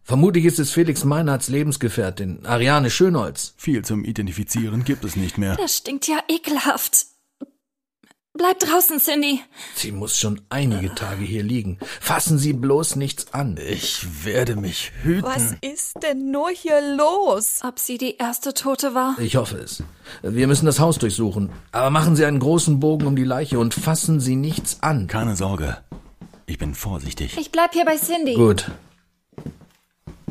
Vermutlich 0.04 0.46
ist 0.46 0.58
es 0.58 0.70
Felix 0.70 1.04
Meinhardts 1.04 1.50
Lebensgefährtin, 1.50 2.46
Ariane 2.46 2.88
Schönholz. 2.88 3.52
Viel 3.58 3.84
zum 3.84 4.06
Identifizieren 4.06 4.84
gibt 4.84 5.04
es 5.04 5.16
nicht 5.16 5.36
mehr. 5.36 5.54
Das 5.56 5.76
stinkt 5.76 6.08
ja 6.08 6.16
ekelhaft. 6.28 7.08
Bleib 8.36 8.58
draußen, 8.58 8.98
Cindy. 8.98 9.40
Sie 9.76 9.92
muss 9.92 10.18
schon 10.18 10.40
einige 10.48 10.92
Tage 10.96 11.24
hier 11.24 11.44
liegen. 11.44 11.78
Fassen 12.00 12.36
Sie 12.36 12.52
bloß 12.52 12.96
nichts 12.96 13.32
an. 13.32 13.56
Ich 13.64 14.24
werde 14.24 14.56
mich 14.56 14.90
hüten. 15.04 15.22
Was 15.22 15.54
ist 15.60 16.02
denn 16.02 16.32
nur 16.32 16.50
hier 16.50 16.80
los? 16.96 17.60
Ob 17.62 17.78
sie 17.78 17.96
die 17.96 18.16
erste 18.16 18.52
Tote 18.52 18.92
war? 18.92 19.16
Ich 19.20 19.36
hoffe 19.36 19.58
es. 19.58 19.84
Wir 20.22 20.48
müssen 20.48 20.66
das 20.66 20.80
Haus 20.80 20.98
durchsuchen. 20.98 21.50
Aber 21.70 21.90
machen 21.90 22.16
Sie 22.16 22.24
einen 22.24 22.40
großen 22.40 22.80
Bogen 22.80 23.06
um 23.06 23.14
die 23.14 23.22
Leiche 23.22 23.60
und 23.60 23.72
fassen 23.72 24.18
Sie 24.18 24.34
nichts 24.34 24.78
an. 24.82 25.06
Keine 25.06 25.36
Sorge. 25.36 25.78
Ich 26.46 26.58
bin 26.58 26.74
vorsichtig. 26.74 27.38
Ich 27.38 27.52
bleib 27.52 27.72
hier 27.72 27.84
bei 27.84 27.96
Cindy. 27.96 28.34
Gut. 28.34 28.68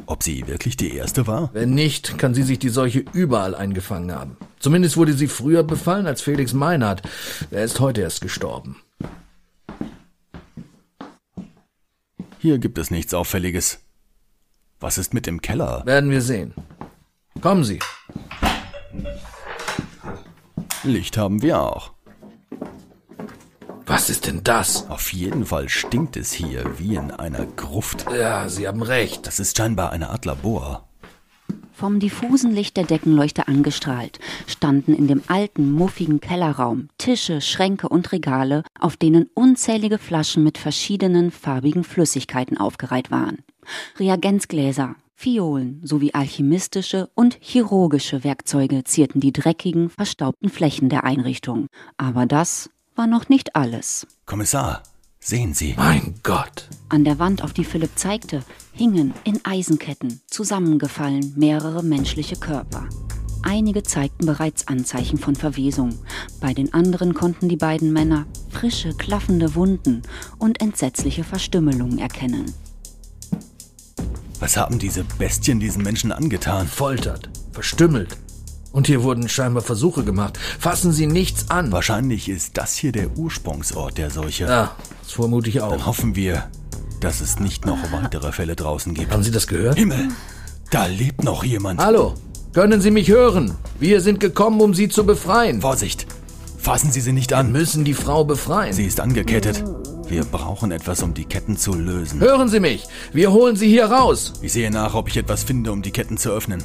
Ob 0.06 0.24
sie 0.24 0.48
wirklich 0.48 0.78
die 0.78 0.96
erste 0.96 1.28
war? 1.28 1.50
Wenn 1.54 1.74
nicht, 1.74 2.18
kann 2.18 2.34
sie 2.34 2.44
sich 2.44 2.60
die 2.60 2.70
Seuche 2.70 3.06
überall 3.14 3.56
eingefangen 3.56 4.14
haben. 4.14 4.38
Zumindest 4.60 4.98
wurde 4.98 5.14
sie 5.14 5.28
früher 5.28 5.64
befallen 5.64 6.08
als 6.08 6.22
Felix 6.22 6.54
Meinhardt. 6.54 7.02
Er 7.52 7.64
ist 7.64 7.80
heute 7.80 8.02
erst 8.02 8.22
gestorben. 8.22 8.82
Hier 12.40 12.58
gibt 12.58 12.78
es 12.78 12.92
nichts 12.92 13.14
Auffälliges. 13.14 13.80
Was 14.80 14.98
ist 14.98 15.14
mit 15.14 15.26
dem 15.28 15.42
Keller? 15.42 15.86
Werden 15.86 16.10
wir 16.10 16.22
sehen. 16.22 16.54
Kommen 17.40 17.64
Sie. 17.64 17.80
Licht 20.84 21.18
haben 21.18 21.42
wir 21.42 21.62
auch. 21.62 21.94
Was 23.86 24.10
ist 24.10 24.28
denn 24.28 24.44
das? 24.44 24.90
Auf 24.90 25.12
jeden 25.12 25.46
Fall 25.46 25.68
stinkt 25.68 26.16
es 26.16 26.32
hier 26.32 26.80
wie 26.80 26.96
in 26.96 27.12
einer 27.12 27.46
Gruft. 27.46 28.06
Ja, 28.12 28.48
Sie 28.48 28.68
haben 28.68 28.82
recht. 28.82 29.28
Das 29.28 29.40
ist 29.40 29.58
scheinbar 29.58 29.92
eine 29.92 30.10
Art 30.10 30.24
Labor. 30.24 30.88
Vom 31.74 32.00
diffusen 32.00 32.54
Licht 32.54 32.78
der 32.78 32.86
Deckenleuchter 32.86 33.50
angestrahlt 33.50 34.20
standen 34.48 34.94
in 34.94 35.08
dem 35.08 35.22
alten, 35.28 35.72
muffigen 35.72 36.22
Kellerraum 36.22 36.88
Tische, 36.98 37.42
Schränke 37.42 37.90
und 37.90 38.12
Regale, 38.14 38.64
auf 38.80 38.96
denen 38.96 39.30
unzählige 39.34 39.98
Flaschen 39.98 40.44
mit 40.44 40.58
verschiedenen 40.58 41.32
farbigen 41.32 41.84
Flüssigkeiten 41.84 42.58
aufgereiht 42.58 43.12
waren. 43.12 43.40
Reagenzgläser, 44.00 44.96
Fiolen 45.16 45.82
sowie 45.84 46.14
alchemistische 46.14 47.10
und 47.16 47.38
chirurgische 47.42 48.24
Werkzeuge 48.24 48.84
zierten 48.86 49.20
die 49.20 49.34
dreckigen, 49.34 49.90
verstaubten 49.90 50.50
Flächen 50.50 50.90
der 50.90 51.04
Einrichtung. 51.04 51.68
Aber 51.98 52.26
das 52.26 52.70
war 52.96 53.08
noch 53.08 53.30
nicht 53.30 53.56
alles. 53.56 54.08
Kommissar, 54.26 54.84
sehen 55.20 55.54
Sie. 55.54 55.74
Mein 55.78 56.16
Gott. 56.24 56.68
An 56.90 57.04
der 57.04 57.20
Wand, 57.20 57.44
auf 57.44 57.54
die 57.54 57.66
Philipp 57.66 57.92
zeigte, 57.96 58.44
hingen 58.72 59.14
in 59.24 59.44
Eisenketten 59.44 60.22
zusammengefallen 60.28 61.34
mehrere 61.36 61.84
menschliche 61.84 62.36
Körper. 62.36 62.88
Einige 63.44 63.84
zeigten 63.84 64.26
bereits 64.26 64.68
Anzeichen 64.70 65.18
von 65.18 65.36
Verwesung. 65.36 66.00
Bei 66.40 66.54
den 66.54 66.74
anderen 66.74 67.14
konnten 67.14 67.50
die 67.50 67.58
beiden 67.58 67.92
Männer 67.92 68.26
frische, 68.50 68.94
klaffende 68.94 69.54
Wunden 69.56 70.02
und 70.40 70.62
entsetzliche 70.62 71.26
Verstümmelungen 71.26 72.00
erkennen. 72.00 72.54
Was 74.40 74.58
haben 74.58 74.80
diese 74.80 75.04
Bestien 75.18 75.60
diesen 75.60 75.84
Menschen 75.84 76.12
angetan? 76.12 76.68
Foltert, 76.68 77.30
verstümmelt. 77.52 78.18
Und 78.74 78.88
hier 78.88 79.04
wurden 79.04 79.30
scheinbar 79.30 79.62
Versuche 79.64 80.04
gemacht. 80.04 80.38
Fassen 80.60 80.92
Sie 80.92 81.06
nichts 81.08 81.50
an. 81.52 81.72
Wahrscheinlich 81.72 82.28
ist 82.28 82.58
das 82.58 82.76
hier 82.76 82.92
der 82.92 83.16
Ursprungsort 83.18 83.98
der 84.00 84.10
Seuche. 84.10 84.46
Ja, 84.46 84.76
das 85.04 85.12
vermute 85.14 85.48
ich 85.50 85.56
Dann 85.58 85.64
auch. 85.80 85.86
hoffen 85.86 86.16
wir, 86.16 86.50
dass 87.00 87.22
es 87.22 87.40
nicht 87.40 87.66
noch 87.68 87.78
weitere 87.92 88.32
Fälle 88.32 88.56
draußen 88.56 88.94
gibt. 88.96 89.14
Haben 89.14 89.22
Sie 89.24 89.32
das 89.32 89.46
gehört? 89.48 89.78
Himmel! 89.78 90.10
Da 90.72 90.88
lebt 90.88 91.24
noch 91.24 91.44
jemand. 91.44 91.80
Hallo, 91.80 92.16
können 92.52 92.82
Sie 92.82 92.90
mich 92.90 93.10
hören? 93.10 93.54
Wir 93.80 94.02
sind 94.02 94.20
gekommen, 94.20 94.60
um 94.60 94.74
Sie 94.74 94.90
zu 94.90 95.06
befreien. 95.06 95.62
Vorsicht! 95.62 96.08
Fassen 96.58 96.92
Sie 96.92 97.02
sie 97.02 97.14
nicht 97.14 97.30
Wir 97.32 97.38
an. 97.38 97.52
müssen 97.52 97.84
die 97.86 97.94
Frau 97.94 98.24
befreien. 98.24 98.74
Sie 98.74 98.86
ist 98.86 99.00
angekettet. 99.00 99.64
Wir 100.08 100.24
brauchen 100.24 100.72
etwas, 100.72 101.04
um 101.04 101.14
die 101.14 101.26
Ketten 101.26 101.58
zu 101.58 101.74
lösen. 101.76 102.22
Hören 102.22 102.48
Sie 102.50 102.60
mich! 102.60 102.86
Wir 103.12 103.32
holen 103.32 103.56
Sie 103.56 103.68
hier 103.68 103.86
raus! 103.86 104.34
Ich 104.42 104.54
sehe 104.54 104.72
nach, 104.72 104.96
ob 104.96 105.10
ich 105.10 105.18
etwas 105.18 105.44
finde, 105.44 105.72
um 105.72 105.82
die 105.84 105.92
Ketten 105.92 106.18
zu 106.18 106.32
öffnen. 106.32 106.64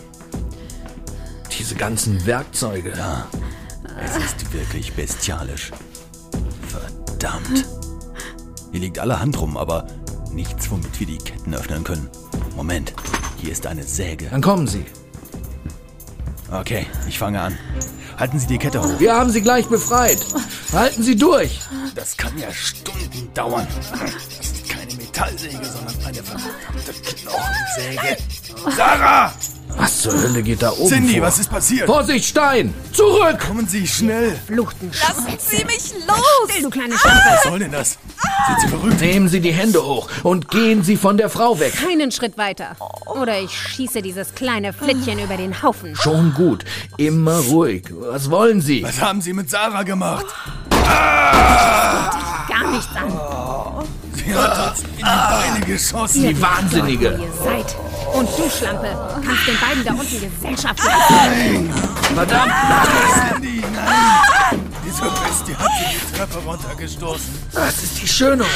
Diese 1.57 1.75
ganzen 1.75 2.25
Werkzeuge. 2.27 2.93
Ja, 2.97 3.27
es 4.05 4.17
ist 4.17 4.53
wirklich 4.53 4.93
bestialisch. 4.95 5.73
Verdammt. 6.69 7.67
Hier 8.71 8.81
liegt 8.81 8.99
allerhand 8.99 9.41
rum, 9.41 9.57
aber 9.57 9.87
nichts, 10.33 10.71
womit 10.71 10.99
wir 11.01 11.07
die 11.07 11.19
Ketten 11.19 11.55
öffnen 11.55 11.85
können. 11.85 12.09
Moment, 12.55 12.93
hier 13.39 13.53
ist 13.53 13.67
eine 13.67 13.83
Säge. 13.83 14.27
Dann 14.31 14.43
kommen 14.43 14.67
Sie. 14.67 14.85
Okay, 16.51 16.87
ich 17.07 17.19
fange 17.19 17.41
an. 17.41 17.59
Halten 18.19 18.39
Sie 18.39 18.47
die 18.47 18.59
Kette 18.59 18.83
hoch. 18.83 18.99
Wir 18.99 19.15
haben 19.15 19.31
Sie 19.31 19.43
gleich 19.43 19.67
befreit. 19.67 20.19
Halten 20.73 21.03
Sie 21.03 21.17
durch. 21.17 21.61
Das 21.95 22.17
kann 22.17 22.37
ja 22.39 22.53
Stunden 22.53 23.33
dauern. 23.35 23.67
Das 23.91 24.51
ist 24.51 24.69
keine 24.69 24.95
Metallsäge, 24.95 25.65
sondern 25.65 25.95
eine 26.05 26.23
verdammte 26.23 26.93
Knochensäge. 27.15 28.17
Sarah! 28.77 29.33
Was 29.79 30.03
zur 30.03 30.13
Hölle 30.13 30.43
geht 30.43 30.61
da 30.61 30.73
oben 30.73 30.89
Cindy, 30.89 31.15
vor? 31.15 31.23
was 31.29 31.39
ist 31.39 31.49
passiert? 31.51 31.87
Vorsicht, 31.87 32.25
Stein! 32.29 32.75
Zurück! 32.93 33.39
Kommen 33.47 33.69
Sie 33.69 33.87
schnell. 33.87 34.37
Fluchten. 34.47 34.91
Lassen 35.01 35.39
Sie 35.39 35.65
mich 35.65 35.95
los! 36.07 36.51
Still, 36.51 36.63
du 36.65 36.71
kleine 36.71 36.99
Schlampe. 36.99 37.23
Was 37.31 37.43
soll 37.45 37.59
denn 37.61 37.71
das? 37.71 37.91
Sind 38.49 38.61
Sie 38.61 38.69
verrückt? 38.69 39.01
Nehmen 39.01 39.29
Sie 39.29 39.41
die 39.41 39.53
Hände 39.53 39.85
hoch 39.85 40.09
und 40.25 40.49
gehen 40.49 40.83
Sie 40.83 40.97
von 40.97 41.17
der 41.17 41.31
Frau 41.31 41.61
weg. 41.61 41.73
Keinen 41.77 42.11
Schritt 42.11 42.37
weiter. 42.37 42.75
Oder 43.07 43.39
ich 43.41 43.53
schieße 43.53 44.03
dieses 44.03 44.35
kleine 44.35 44.73
Flittchen 44.73 45.21
über 45.21 45.37
den 45.37 45.63
Haufen. 45.63 45.95
Schon 45.95 46.35
gut. 46.35 46.65
Immer 46.97 47.39
ruhig. 47.39 47.85
Was 47.93 48.31
wollen 48.31 48.61
Sie? 48.61 48.83
Was 48.83 49.01
haben 49.01 49.21
Sie 49.21 49.33
mit 49.33 49.49
Sarah 49.49 49.85
gemacht? 49.85 50.27
Gar 52.49 52.71
nichts 52.73 52.89
an. 52.97 53.13
Sie 54.15 54.35
hat 54.35 54.71
uns 54.73 54.81
in 54.83 54.97
die 54.97 55.03
Beine 55.03 55.61
geschossen. 55.67 56.23
Die 56.23 56.43
Wahnsinnige. 56.43 57.21
Ihr 57.23 57.33
seid. 57.45 57.77
Und 58.15 58.29
du, 58.37 58.51
Schlampe, 58.51 58.97
kannst 59.25 59.47
den 59.47 59.61
beiden 59.61 59.85
da 59.85 59.93
unten 59.93 60.21
Gesellschaft 60.21 60.85
leisten. 60.85 61.73
Verdammt! 62.15 62.53
Cindy, 63.31 63.63
nein! 63.75 64.61
Diese 64.85 65.03
Bestie 65.03 65.55
hat 65.57 65.71
sie 65.79 65.97
die 65.97 66.17
Treppe 66.17 66.39
runtergestoßen. 66.39 67.39
Das 67.53 67.83
ist 67.83 68.03
die 68.03 68.09
Schönholz. 68.09 68.49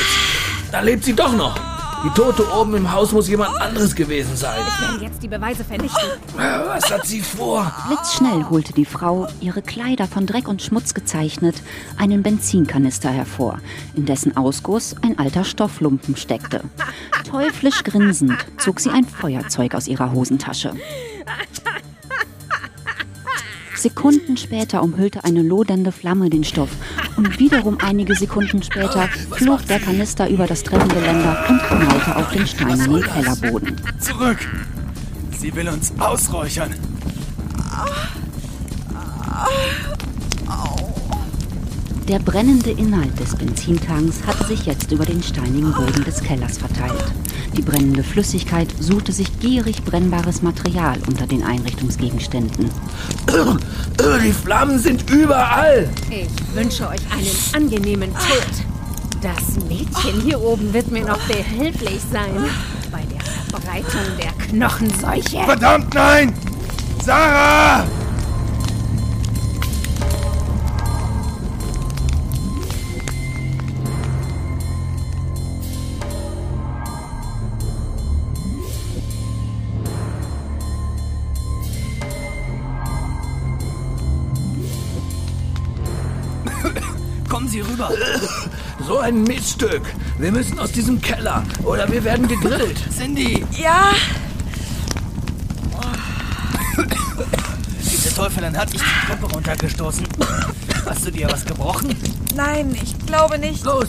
Da 0.70 0.80
lebt 0.80 1.04
sie 1.04 1.14
doch 1.14 1.32
noch. 1.32 1.71
Die 2.04 2.10
Tote 2.10 2.44
oben 2.52 2.74
im 2.74 2.92
Haus 2.92 3.12
muss 3.12 3.28
jemand 3.28 3.60
anderes 3.60 3.94
gewesen 3.94 4.36
sein. 4.36 4.60
Ich 4.66 4.90
werde 4.90 5.04
jetzt 5.04 5.22
die 5.22 5.28
Beweise 5.28 5.62
vernichten. 5.64 6.08
Was 6.34 6.90
hat 6.90 7.06
sie 7.06 7.20
vor? 7.20 7.72
Blitzschnell 7.86 8.46
holte 8.50 8.72
die 8.72 8.84
Frau, 8.84 9.28
ihre 9.40 9.62
Kleider 9.62 10.08
von 10.08 10.26
Dreck 10.26 10.48
und 10.48 10.62
Schmutz 10.62 10.94
gezeichnet, 10.94 11.54
einen 11.96 12.22
Benzinkanister 12.22 13.10
hervor, 13.10 13.58
in 13.94 14.04
dessen 14.04 14.36
Ausguss 14.36 14.96
ein 15.02 15.18
alter 15.18 15.44
Stofflumpen 15.44 16.16
steckte. 16.16 16.62
Teuflisch 17.28 17.84
grinsend 17.84 18.36
zog 18.58 18.80
sie 18.80 18.90
ein 18.90 19.04
Feuerzeug 19.04 19.74
aus 19.74 19.86
ihrer 19.86 20.12
Hosentasche. 20.12 20.72
Sekunden 23.76 24.36
später 24.36 24.82
umhüllte 24.82 25.24
eine 25.24 25.42
lodernde 25.42 25.92
Flamme 25.92 26.30
den 26.30 26.44
Stoff 26.44 26.70
und 27.16 27.38
wiederum 27.38 27.78
einige 27.82 28.14
Sekunden 28.14 28.62
später 28.62 29.08
flog 29.30 29.66
der 29.66 29.80
Kanister 29.80 30.28
über 30.28 30.46
das 30.46 30.62
Treppengeländer 30.62 31.44
und 31.48 31.58
knallte 31.62 32.16
auf 32.16 32.30
den 32.32 32.46
steinernen 32.46 33.02
Kellerboden. 33.02 33.76
Zurück! 33.98 34.38
Sie 35.38 35.54
will 35.54 35.68
uns 35.68 35.92
ausräuchern. 35.98 36.74
Der 42.08 42.18
brennende 42.18 42.70
Inhalt 42.70 43.18
des 43.18 43.34
Benzintanks 43.36 44.26
hatte 44.26 44.44
sich 44.46 44.66
jetzt 44.66 44.92
über 44.92 45.04
den 45.04 45.22
steinigen 45.22 45.72
Boden 45.72 46.04
des 46.04 46.20
Kellers 46.20 46.58
verteilt. 46.58 47.04
Die 47.56 47.62
brennende 47.62 48.02
Flüssigkeit 48.02 48.68
suchte 48.80 49.12
sich 49.12 49.38
gierig 49.40 49.84
brennbares 49.84 50.42
Material 50.42 50.98
unter 51.06 51.26
den 51.26 51.42
Einrichtungsgegenständen. 51.42 52.70
Die 54.24 54.32
Flammen 54.32 54.78
sind 54.78 55.10
überall. 55.10 55.88
Ich 56.08 56.28
wünsche 56.54 56.88
euch 56.88 57.00
einen 57.10 57.64
angenehmen 57.64 58.10
Tod. 58.14 59.22
Das 59.22 59.64
Mädchen 59.68 60.20
hier 60.22 60.40
oben 60.40 60.72
wird 60.72 60.90
mir 60.90 61.04
noch 61.04 61.20
behilflich 61.28 62.00
sein. 62.10 62.44
Bei 62.90 63.02
der 63.02 63.20
Verbreitung 63.50 64.00
der 64.18 64.32
Knochenseuche. 64.46 65.44
Verdammt, 65.44 65.94
nein! 65.94 66.32
Sarah! 67.04 67.84
Rüber. 87.88 88.20
So 88.86 88.98
ein 88.98 89.22
Miststück. 89.22 89.82
Wir 90.18 90.32
müssen 90.32 90.58
aus 90.58 90.72
diesem 90.72 91.00
Keller 91.00 91.42
oder 91.64 91.90
wir 91.90 92.02
werden 92.04 92.26
gegrillt. 92.28 92.78
Cindy! 92.96 93.44
Ja, 93.58 93.92
Diese 97.80 98.14
Teufelin 98.14 98.56
hat 98.56 98.72
dich 98.72 98.80
die 98.82 99.06
Treppe 99.06 99.26
runtergestoßen. 99.32 100.06
Hast 100.86 101.06
du 101.06 101.10
dir 101.10 101.28
was 101.30 101.44
gebrochen? 101.44 101.94
nein, 102.34 102.74
ich 102.82 102.98
glaube 103.06 103.38
nicht. 103.38 103.64
Los, 103.64 103.86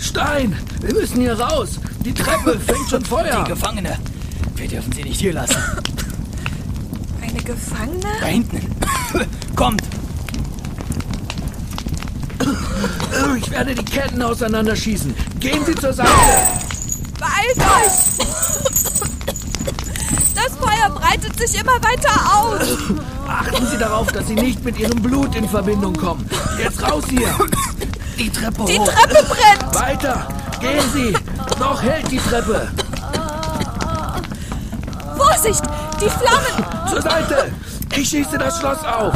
Stein, 0.00 0.56
wir 0.80 0.94
müssen 0.94 1.20
hier 1.20 1.38
raus. 1.38 1.78
Die 2.04 2.14
Treppe 2.14 2.58
fängt 2.58 2.88
schon 2.88 3.04
Feuer. 3.04 3.42
Die 3.44 3.50
Gefangene. 3.50 3.98
Wir 4.56 4.68
dürfen 4.68 4.92
sie 4.92 5.02
nicht 5.02 5.20
hier 5.20 5.34
lassen. 5.34 5.56
Eine 7.20 7.42
Gefangene? 7.42 8.06
Da 8.20 8.26
hinten. 8.26 8.60
Kommt! 9.54 9.82
Ich 13.36 13.50
werde 13.50 13.74
die 13.74 13.84
Ketten 13.84 14.22
auseinanderschießen. 14.22 15.14
Gehen 15.40 15.64
Sie 15.64 15.74
zur 15.74 15.92
Seite. 15.92 16.10
Beeilt 17.18 17.58
euch! 17.58 18.26
Das 20.34 20.56
Feuer 20.56 20.90
breitet 20.90 21.36
sich 21.38 21.60
immer 21.60 21.74
weiter 21.82 22.34
aus. 22.34 22.78
Achten 23.28 23.66
Sie 23.66 23.76
darauf, 23.78 24.10
dass 24.12 24.26
Sie 24.26 24.34
nicht 24.34 24.64
mit 24.64 24.78
Ihrem 24.78 25.02
Blut 25.02 25.34
in 25.34 25.48
Verbindung 25.48 25.94
kommen. 25.94 26.28
Jetzt 26.62 26.82
raus 26.82 27.04
hier. 27.08 27.28
Die 28.18 28.30
Treppe 28.30 28.64
Die 28.66 28.78
hoch! 28.78 28.88
Treppe 28.88 29.24
brennt. 29.24 29.74
Weiter. 29.74 30.28
Gehen 30.60 30.84
Sie. 30.92 31.14
Noch 31.58 31.82
hält 31.82 32.10
die 32.10 32.18
Treppe. 32.18 32.68
Vorsicht, 35.16 35.62
die 36.00 36.08
Flammen. 36.08 36.88
Zur 36.88 37.02
Seite. 37.02 37.52
Ich 37.96 38.08
schieße 38.08 38.38
das 38.38 38.58
Schloss 38.58 38.84
auf. 38.84 39.14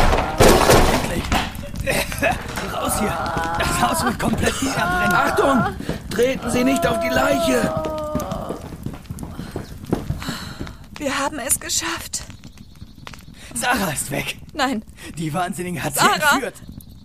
Raus 2.95 3.01
hier! 3.01 3.57
Das 3.59 3.81
Haus 3.83 4.05
wird 4.05 4.19
komplett 4.19 4.63
niederbrennen. 4.63 5.13
Achtung. 5.13 5.77
Treten 6.11 6.51
Sie 6.51 6.65
nicht 6.65 6.87
auf 6.87 7.01
die 7.01 7.09
Leiche. 7.09 7.75
Wir 10.99 11.19
haben 11.19 11.39
es 11.39 11.59
geschafft. 11.61 12.23
Sarah 13.55 13.91
ist 13.93 14.11
weg. 14.11 14.39
Nein, 14.53 14.85
Die 15.19 15.33
Wahnsinnige 15.33 15.83
hat 15.83 15.95
sie 15.95 16.01
Sarah? 16.01 16.35
entführt. 16.35 16.55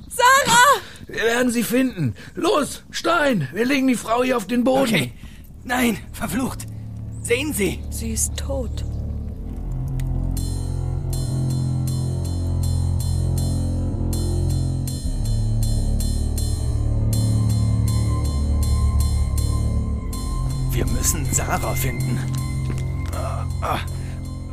Sarah! 0.10 0.82
Wir 1.08 1.23
werden 1.23 1.52
sie 1.52 1.63
finden. 1.63 2.15
Los, 2.36 2.84
Stein. 2.91 3.47
Wir 3.52 3.65
legen 3.65 3.88
die 3.88 3.95
Frau 3.95 4.23
hier 4.23 4.38
auf 4.38 4.45
den 4.47 4.63
Boden. 4.63 4.93
Okay. 4.93 5.13
Nein, 5.63 5.97
verflucht. 6.13 6.65
Sehen 7.21 7.54
Sie. 7.54 7.80
Sie 7.89 8.12
ist 8.13 8.36
tot. 8.38 8.84
Müssen 21.13 21.34
Sarah 21.34 21.74
finden. 21.74 22.19
Ah, 23.13 23.45
ah. 23.62 23.80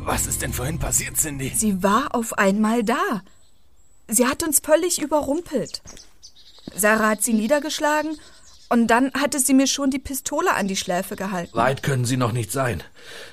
Was 0.05 0.25
ist 0.25 0.41
denn 0.41 0.53
vorhin 0.53 0.79
passiert, 0.79 1.15
Cindy? 1.15 1.51
Sie 1.53 1.83
war 1.83 2.15
auf 2.15 2.33
einmal 2.37 2.83
da. 2.83 3.21
Sie 4.07 4.25
hat 4.25 4.41
uns 4.41 4.59
völlig 4.59 4.99
überrumpelt. 4.99 5.83
Sarah 6.75 7.09
hat 7.09 7.21
sie 7.21 7.33
niedergeschlagen 7.33 8.17
und 8.69 8.87
dann 8.87 9.13
hatte 9.13 9.39
sie 9.39 9.53
mir 9.53 9.67
schon 9.67 9.91
die 9.91 9.99
Pistole 9.99 10.55
an 10.55 10.67
die 10.67 10.75
Schläfe 10.75 11.15
gehalten. 11.15 11.55
Weit 11.55 11.83
können 11.83 12.05
Sie 12.05 12.17
noch 12.17 12.31
nicht 12.31 12.51
sein. 12.51 12.81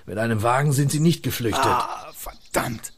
Mit 0.04 0.18
einem 0.18 0.42
Wagen 0.42 0.72
sind 0.72 0.90
Sie 0.90 1.00
nicht 1.00 1.22
geflüchtet. 1.22 1.64
Ah, 1.64 2.12
verdammt. 2.14 2.92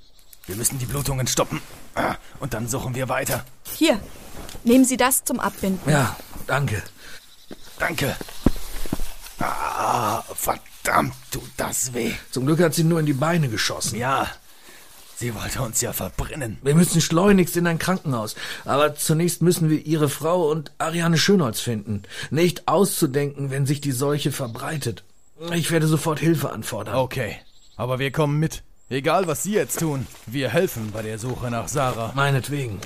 Wir 0.46 0.56
müssen 0.56 0.80
die 0.80 0.86
Blutungen 0.86 1.28
stoppen. 1.28 1.60
Ah, 1.94 2.16
und 2.40 2.52
dann 2.52 2.66
suchen 2.66 2.96
wir 2.96 3.08
weiter. 3.08 3.44
Hier, 3.74 4.00
nehmen 4.64 4.84
Sie 4.84 4.96
das 4.96 5.22
zum 5.22 5.38
Abbinden. 5.38 5.88
Ja, 5.88 6.16
danke. 6.48 6.82
Danke. 7.78 8.16
Ah, 9.38 10.22
verdammt. 10.34 11.14
Tut 11.30 11.50
das 11.56 11.92
weh. 11.94 12.12
Zum 12.30 12.46
Glück 12.46 12.60
hat 12.60 12.74
sie 12.74 12.84
nur 12.84 13.00
in 13.00 13.06
die 13.06 13.12
Beine 13.12 13.48
geschossen. 13.48 13.98
Ja, 13.98 14.28
sie 15.16 15.34
wollte 15.34 15.62
uns 15.62 15.80
ja 15.80 15.92
verbrennen. 15.92 16.58
Wir 16.62 16.74
müssen 16.74 17.00
schleunigst 17.00 17.56
in 17.56 17.66
ein 17.66 17.78
Krankenhaus. 17.78 18.34
Aber 18.64 18.94
zunächst 18.94 19.42
müssen 19.42 19.68
wir 19.68 19.84
ihre 19.84 20.08
Frau 20.08 20.48
und 20.50 20.72
Ariane 20.78 21.18
Schönholz 21.18 21.60
finden. 21.60 22.02
Nicht 22.30 22.68
auszudenken, 22.68 23.50
wenn 23.50 23.66
sich 23.66 23.80
die 23.80 23.92
Seuche 23.92 24.32
verbreitet. 24.32 25.04
Ich 25.52 25.70
werde 25.70 25.86
sofort 25.86 26.18
Hilfe 26.18 26.50
anfordern. 26.50 26.94
Okay, 26.96 27.36
aber 27.76 27.98
wir 27.98 28.10
kommen 28.10 28.38
mit. 28.38 28.62
Egal, 28.88 29.26
was 29.26 29.42
Sie 29.42 29.52
jetzt 29.52 29.80
tun, 29.80 30.06
wir 30.26 30.48
helfen 30.48 30.92
bei 30.92 31.02
der 31.02 31.18
Suche 31.18 31.50
nach 31.50 31.68
Sarah. 31.68 32.12
Meinetwegen. 32.14 32.78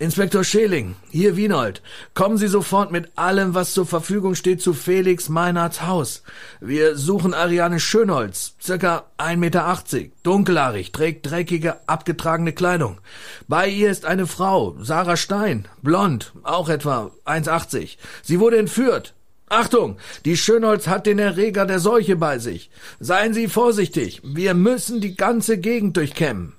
Inspektor 0.00 0.42
Scheling, 0.42 0.96
hier 1.12 1.36
Wienold. 1.36 1.80
Kommen 2.14 2.36
Sie 2.36 2.48
sofort 2.48 2.90
mit 2.90 3.16
allem, 3.16 3.54
was 3.54 3.74
zur 3.74 3.86
Verfügung 3.86 4.34
steht, 4.34 4.60
zu 4.60 4.74
Felix 4.74 5.28
Meinerts 5.28 5.82
Haus. 5.82 6.24
Wir 6.60 6.96
suchen 6.96 7.32
Ariane 7.32 7.78
Schönholz, 7.78 8.56
circa 8.60 9.04
1,80 9.18 9.36
Meter, 9.36 9.82
dunkelhaarig, 10.24 10.90
trägt 10.90 11.30
dreckige, 11.30 11.76
abgetragene 11.88 12.52
Kleidung. 12.52 13.00
Bei 13.46 13.68
ihr 13.68 13.88
ist 13.88 14.04
eine 14.04 14.26
Frau, 14.26 14.74
Sarah 14.80 15.16
Stein, 15.16 15.68
blond, 15.80 16.32
auch 16.42 16.68
etwa 16.68 17.12
1,80. 17.24 17.96
Sie 18.24 18.40
wurde 18.40 18.58
entführt. 18.58 19.14
Achtung, 19.48 19.98
die 20.24 20.36
Schönholz 20.36 20.88
hat 20.88 21.06
den 21.06 21.20
Erreger 21.20 21.66
der 21.66 21.78
Seuche 21.78 22.16
bei 22.16 22.40
sich. 22.40 22.68
Seien 22.98 23.32
Sie 23.32 23.46
vorsichtig, 23.46 24.20
wir 24.24 24.54
müssen 24.54 25.00
die 25.00 25.14
ganze 25.14 25.58
Gegend 25.58 25.96
durchkämmen. 25.96 26.54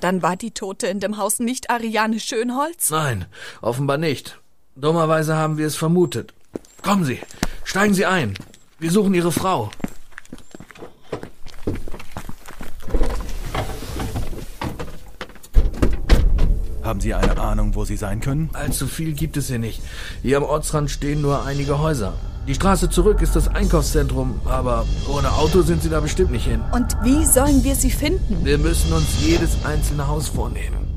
Dann 0.00 0.22
war 0.22 0.36
die 0.36 0.52
Tote 0.52 0.86
in 0.86 1.00
dem 1.00 1.16
Haus 1.16 1.40
nicht 1.40 1.70
Ariane 1.70 2.20
Schönholz? 2.20 2.90
Nein, 2.90 3.26
offenbar 3.60 3.98
nicht. 3.98 4.38
Dummerweise 4.76 5.34
haben 5.34 5.58
wir 5.58 5.66
es 5.66 5.76
vermutet. 5.76 6.34
Kommen 6.82 7.04
Sie, 7.04 7.18
steigen 7.64 7.94
Sie 7.94 8.06
ein. 8.06 8.34
Wir 8.78 8.92
suchen 8.92 9.12
Ihre 9.14 9.32
Frau. 9.32 9.70
Haben 16.84 17.00
Sie 17.00 17.12
eine 17.12 17.38
Ahnung, 17.38 17.74
wo 17.74 17.84
sie 17.84 17.98
sein 17.98 18.20
können? 18.20 18.48
Allzu 18.54 18.86
viel 18.86 19.12
gibt 19.12 19.36
es 19.36 19.48
hier 19.48 19.58
nicht. 19.58 19.82
Hier 20.22 20.38
am 20.38 20.44
Ortsrand 20.44 20.90
stehen 20.90 21.20
nur 21.20 21.44
einige 21.44 21.80
Häuser. 21.80 22.14
Die 22.48 22.54
Straße 22.54 22.88
zurück 22.88 23.20
ist 23.20 23.36
das 23.36 23.46
Einkaufszentrum, 23.46 24.40
aber 24.46 24.86
ohne 25.06 25.30
Auto 25.34 25.60
sind 25.60 25.82
Sie 25.82 25.90
da 25.90 26.00
bestimmt 26.00 26.30
nicht 26.30 26.46
hin. 26.46 26.62
Und 26.72 26.96
wie 27.02 27.26
sollen 27.26 27.62
wir 27.62 27.74
sie 27.74 27.90
finden? 27.90 28.42
Wir 28.42 28.56
müssen 28.56 28.90
uns 28.90 29.20
jedes 29.20 29.62
einzelne 29.66 30.08
Haus 30.08 30.28
vornehmen. 30.28 30.88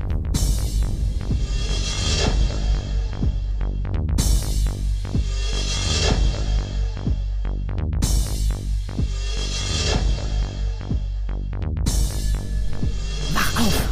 Wach 13.34 13.60
auf! 13.60 13.88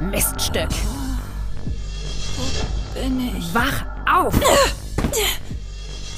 Miststück! 0.00 0.68
Bin 2.92 3.38
ich. 3.38 3.54
Wach 3.54 3.86
auf! 4.06 4.38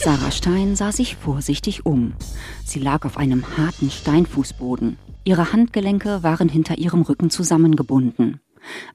Sarah 0.04 0.30
Stein 0.30 0.76
sah 0.76 0.92
sich 0.92 1.16
vorsichtig 1.16 1.86
um. 1.86 2.12
Sie 2.62 2.78
lag 2.78 3.06
auf 3.06 3.16
einem 3.16 3.56
harten 3.56 3.90
Steinfußboden. 3.90 4.98
Ihre 5.24 5.54
Handgelenke 5.54 6.22
waren 6.22 6.50
hinter 6.50 6.76
ihrem 6.76 7.00
Rücken 7.00 7.30
zusammengebunden. 7.30 8.42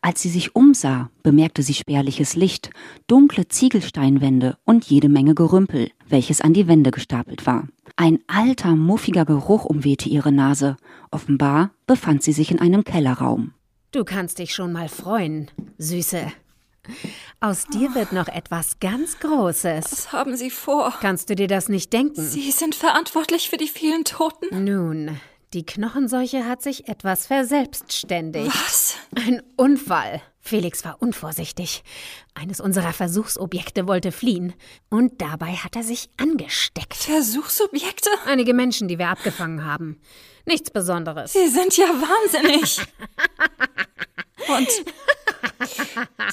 Als 0.02 0.22
sie 0.22 0.30
sich 0.30 0.56
umsah, 0.56 1.10
bemerkte 1.24 1.63
sie 1.63 1.74
spärliches 1.74 2.36
Licht, 2.36 2.69
dunkle 3.08 3.48
Ziegelsteinwände 3.48 4.60
und 4.65 4.86
jede 4.86 5.10
Menge 5.10 5.34
Gerümpel, 5.34 5.89
welches 6.08 6.41
an 6.41 6.54
die 6.54 6.67
Wände 6.67 6.91
gestapelt 6.91 7.48
war. 7.48 7.67
Ein 7.95 8.19
alter, 8.28 8.76
muffiger 8.76 9.26
Geruch 9.26 9.65
umwehte 9.65 10.10
ihre 10.10 10.32
Nase. 10.32 10.78
Offenbar 11.10 11.72
befand 11.88 12.22
sie 12.22 12.34
sich 12.34 12.52
in 12.52 12.60
einem 12.60 12.84
Kellerraum. 12.84 13.56
Du 13.89 14.04
kannst 14.04 14.38
dich 14.38 14.54
schon 14.54 14.74
mal 14.74 14.89
freuen, 14.89 15.50
Süße. 15.80 16.32
Aus 17.39 17.65
dir 17.65 17.95
wird 17.95 18.12
noch 18.12 18.28
etwas 18.28 18.80
ganz 18.80 19.19
Großes. 19.19 19.91
Was 19.91 20.12
haben 20.12 20.36
Sie 20.36 20.49
vor? 20.49 20.93
Kannst 21.02 21.30
du 21.30 21.36
dir 21.36 21.47
das 21.47 21.69
nicht 21.69 21.93
denken? 21.93 22.21
Sie 22.21 22.52
sind 22.52 22.75
verantwortlich 22.75 23.49
für 23.49 23.58
die 23.58 23.67
vielen 23.67 24.04
Toten? 24.04 24.63
Nun, 24.63 25.19
die 25.54 25.65
Knochenseuche 25.65 26.45
hat 26.45 26.62
sich 26.62 26.88
etwas 26.88 27.28
verselbstständigt. 27.28 28.47
Was? 28.47 28.95
Ein 29.15 29.41
Unfall. 29.56 30.21
Felix 30.49 30.83
war 30.83 30.99
unvorsichtig. 30.99 31.83
Eines 32.33 32.59
unserer 32.59 32.91
Versuchsobjekte 32.91 33.88
wollte 33.88 34.12
fliehen. 34.12 34.53
Und 34.89 35.21
dabei 35.21 35.51
hat 35.53 35.75
er 35.75 35.83
sich 35.83 36.09
angesteckt. 36.17 36.95
Versuchsobjekte? 36.95 38.09
Einige 38.25 38.55
Menschen, 38.55 38.88
die 38.88 38.97
wir 38.97 39.09
abgefangen 39.09 39.63
haben. 39.63 40.01
Nichts 40.45 40.71
Besonderes. 40.71 41.33
Sie 41.33 41.47
sind 41.47 41.77
ja 41.77 41.85
wahnsinnig. 41.85 42.81
Und 44.47 44.69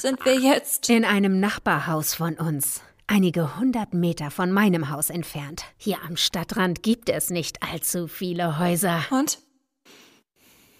sind 0.01 0.25
wir 0.25 0.39
jetzt? 0.39 0.89
In 0.89 1.05
einem 1.05 1.39
Nachbarhaus 1.39 2.15
von 2.15 2.35
uns. 2.35 2.81
Einige 3.05 3.59
hundert 3.59 3.93
Meter 3.93 4.31
von 4.31 4.51
meinem 4.51 4.89
Haus 4.89 5.11
entfernt. 5.11 5.63
Hier 5.77 5.97
am 6.07 6.17
Stadtrand 6.17 6.81
gibt 6.81 7.09
es 7.09 7.29
nicht 7.29 7.61
allzu 7.61 8.07
viele 8.07 8.57
Häuser. 8.57 9.05
Und? 9.11 9.37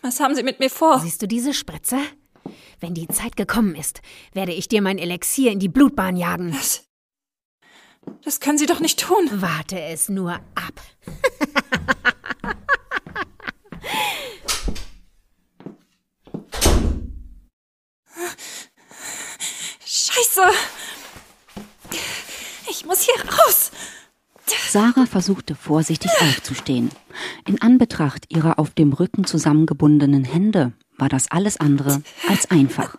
Was 0.01 0.19
haben 0.19 0.33
Sie 0.33 0.43
mit 0.43 0.59
mir 0.59 0.71
vor? 0.71 0.99
Siehst 0.99 1.21
du 1.21 1.27
diese 1.27 1.53
Spritze? 1.53 1.97
Wenn 2.79 2.93
die 2.93 3.07
Zeit 3.07 3.35
gekommen 3.35 3.75
ist, 3.75 4.01
werde 4.33 4.53
ich 4.53 4.67
dir 4.67 4.81
mein 4.81 4.97
Elixier 4.97 5.51
in 5.51 5.59
die 5.59 5.69
Blutbahn 5.69 6.15
jagen. 6.15 6.51
Das, 6.51 6.85
das 8.23 8.39
können 8.39 8.57
Sie 8.57 8.65
doch 8.65 8.79
nicht 8.79 8.99
tun. 8.99 9.29
Warte 9.31 9.79
es 9.79 10.09
nur 10.09 10.33
ab. 10.33 10.81
Scheiße. 19.85 20.41
Ich 22.69 22.85
muss 22.85 23.01
hier 23.01 23.15
raus. 23.25 23.71
Sarah 24.49 25.05
versuchte 25.05 25.55
vorsichtig 25.55 26.11
aufzustehen. 26.21 26.91
In 27.47 27.61
Anbetracht 27.61 28.25
ihrer 28.29 28.59
auf 28.59 28.71
dem 28.71 28.93
Rücken 28.93 29.25
zusammengebundenen 29.25 30.23
Hände 30.23 30.73
war 30.97 31.09
das 31.09 31.29
alles 31.31 31.59
andere 31.59 32.01
als 32.27 32.49
einfach. 32.51 32.97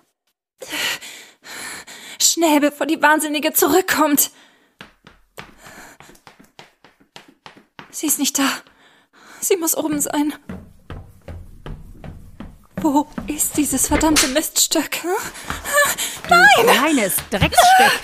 Schnell, 2.21 2.61
bevor 2.61 2.87
die 2.87 3.01
Wahnsinnige 3.01 3.53
zurückkommt. 3.53 4.31
Sie 7.91 8.07
ist 8.07 8.19
nicht 8.19 8.39
da. 8.39 8.49
Sie 9.41 9.57
muss 9.57 9.77
oben 9.77 10.01
sein. 10.01 10.35
Wo 12.81 13.09
ist 13.27 13.57
dieses 13.57 13.89
verdammte 13.89 14.29
Miststück? 14.29 15.03
Hm? 15.03 15.11
Du 16.29 16.63
kleines 16.65 17.17
Drecksstück. 17.31 18.01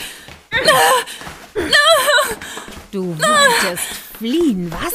Du 2.95 3.19
wolltest 3.19 3.89
fliehen, 4.19 4.71
was? 4.71 4.93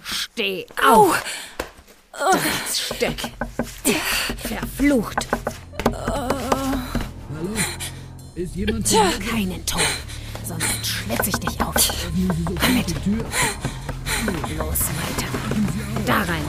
Steh 0.00 0.64
auf. 0.82 1.22
Drecksstück. 2.32 3.30
Verflucht. 4.38 5.28
Ist 8.34 8.56
jemand 8.56 8.90
Keinen 9.30 9.66
Ton. 9.66 9.82
Sonst 10.48 10.86
schlitz 10.86 11.26
ich 11.26 11.36
dich 11.36 11.60
auf. 11.60 11.74
Komm 12.46 12.74
mit. 12.74 12.88
Los 14.56 14.80
weiter. 14.96 15.28
Da 16.06 16.22
rein. 16.22 16.46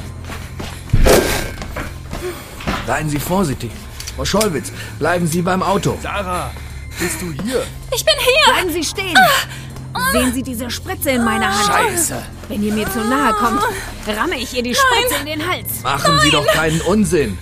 Seien 2.88 3.10
Sie 3.10 3.20
vorsichtig. 3.20 3.72
Frau 4.16 4.24
Schollwitz, 4.24 4.72
bleiben 5.00 5.28
Sie 5.28 5.42
beim 5.42 5.62
Auto. 5.62 5.98
Sarah, 6.02 6.52
bist 7.02 7.22
du 7.22 7.34
hier? 7.44 7.64
Ich 7.94 8.06
bin 8.06 8.14
hier. 8.20 8.54
Bleiben 8.54 8.72
Sie 8.72 8.84
stehen. 8.84 9.18
Sehen 10.14 10.34
Sie 10.34 10.44
diese 10.44 10.70
Spritze 10.70 11.12
in 11.12 11.24
meiner 11.24 11.48
Hand? 11.48 11.68
Scheiße. 11.68 12.22
Wenn 12.48 12.64
ihr 12.64 12.74
mir 12.74 12.90
zu 12.90 13.00
nahe 13.00 13.34
kommt, 13.34 13.62
ramme 14.08 14.38
ich 14.38 14.54
ihr 14.54 14.64
die 14.64 14.76
Spritze 14.76 15.16
in 15.20 15.26
den 15.26 15.50
Hals. 15.50 15.82
Machen 15.84 16.20
Sie 16.22 16.30
doch 16.30 16.46
keinen 16.48 16.80
Unsinn. 16.82 17.38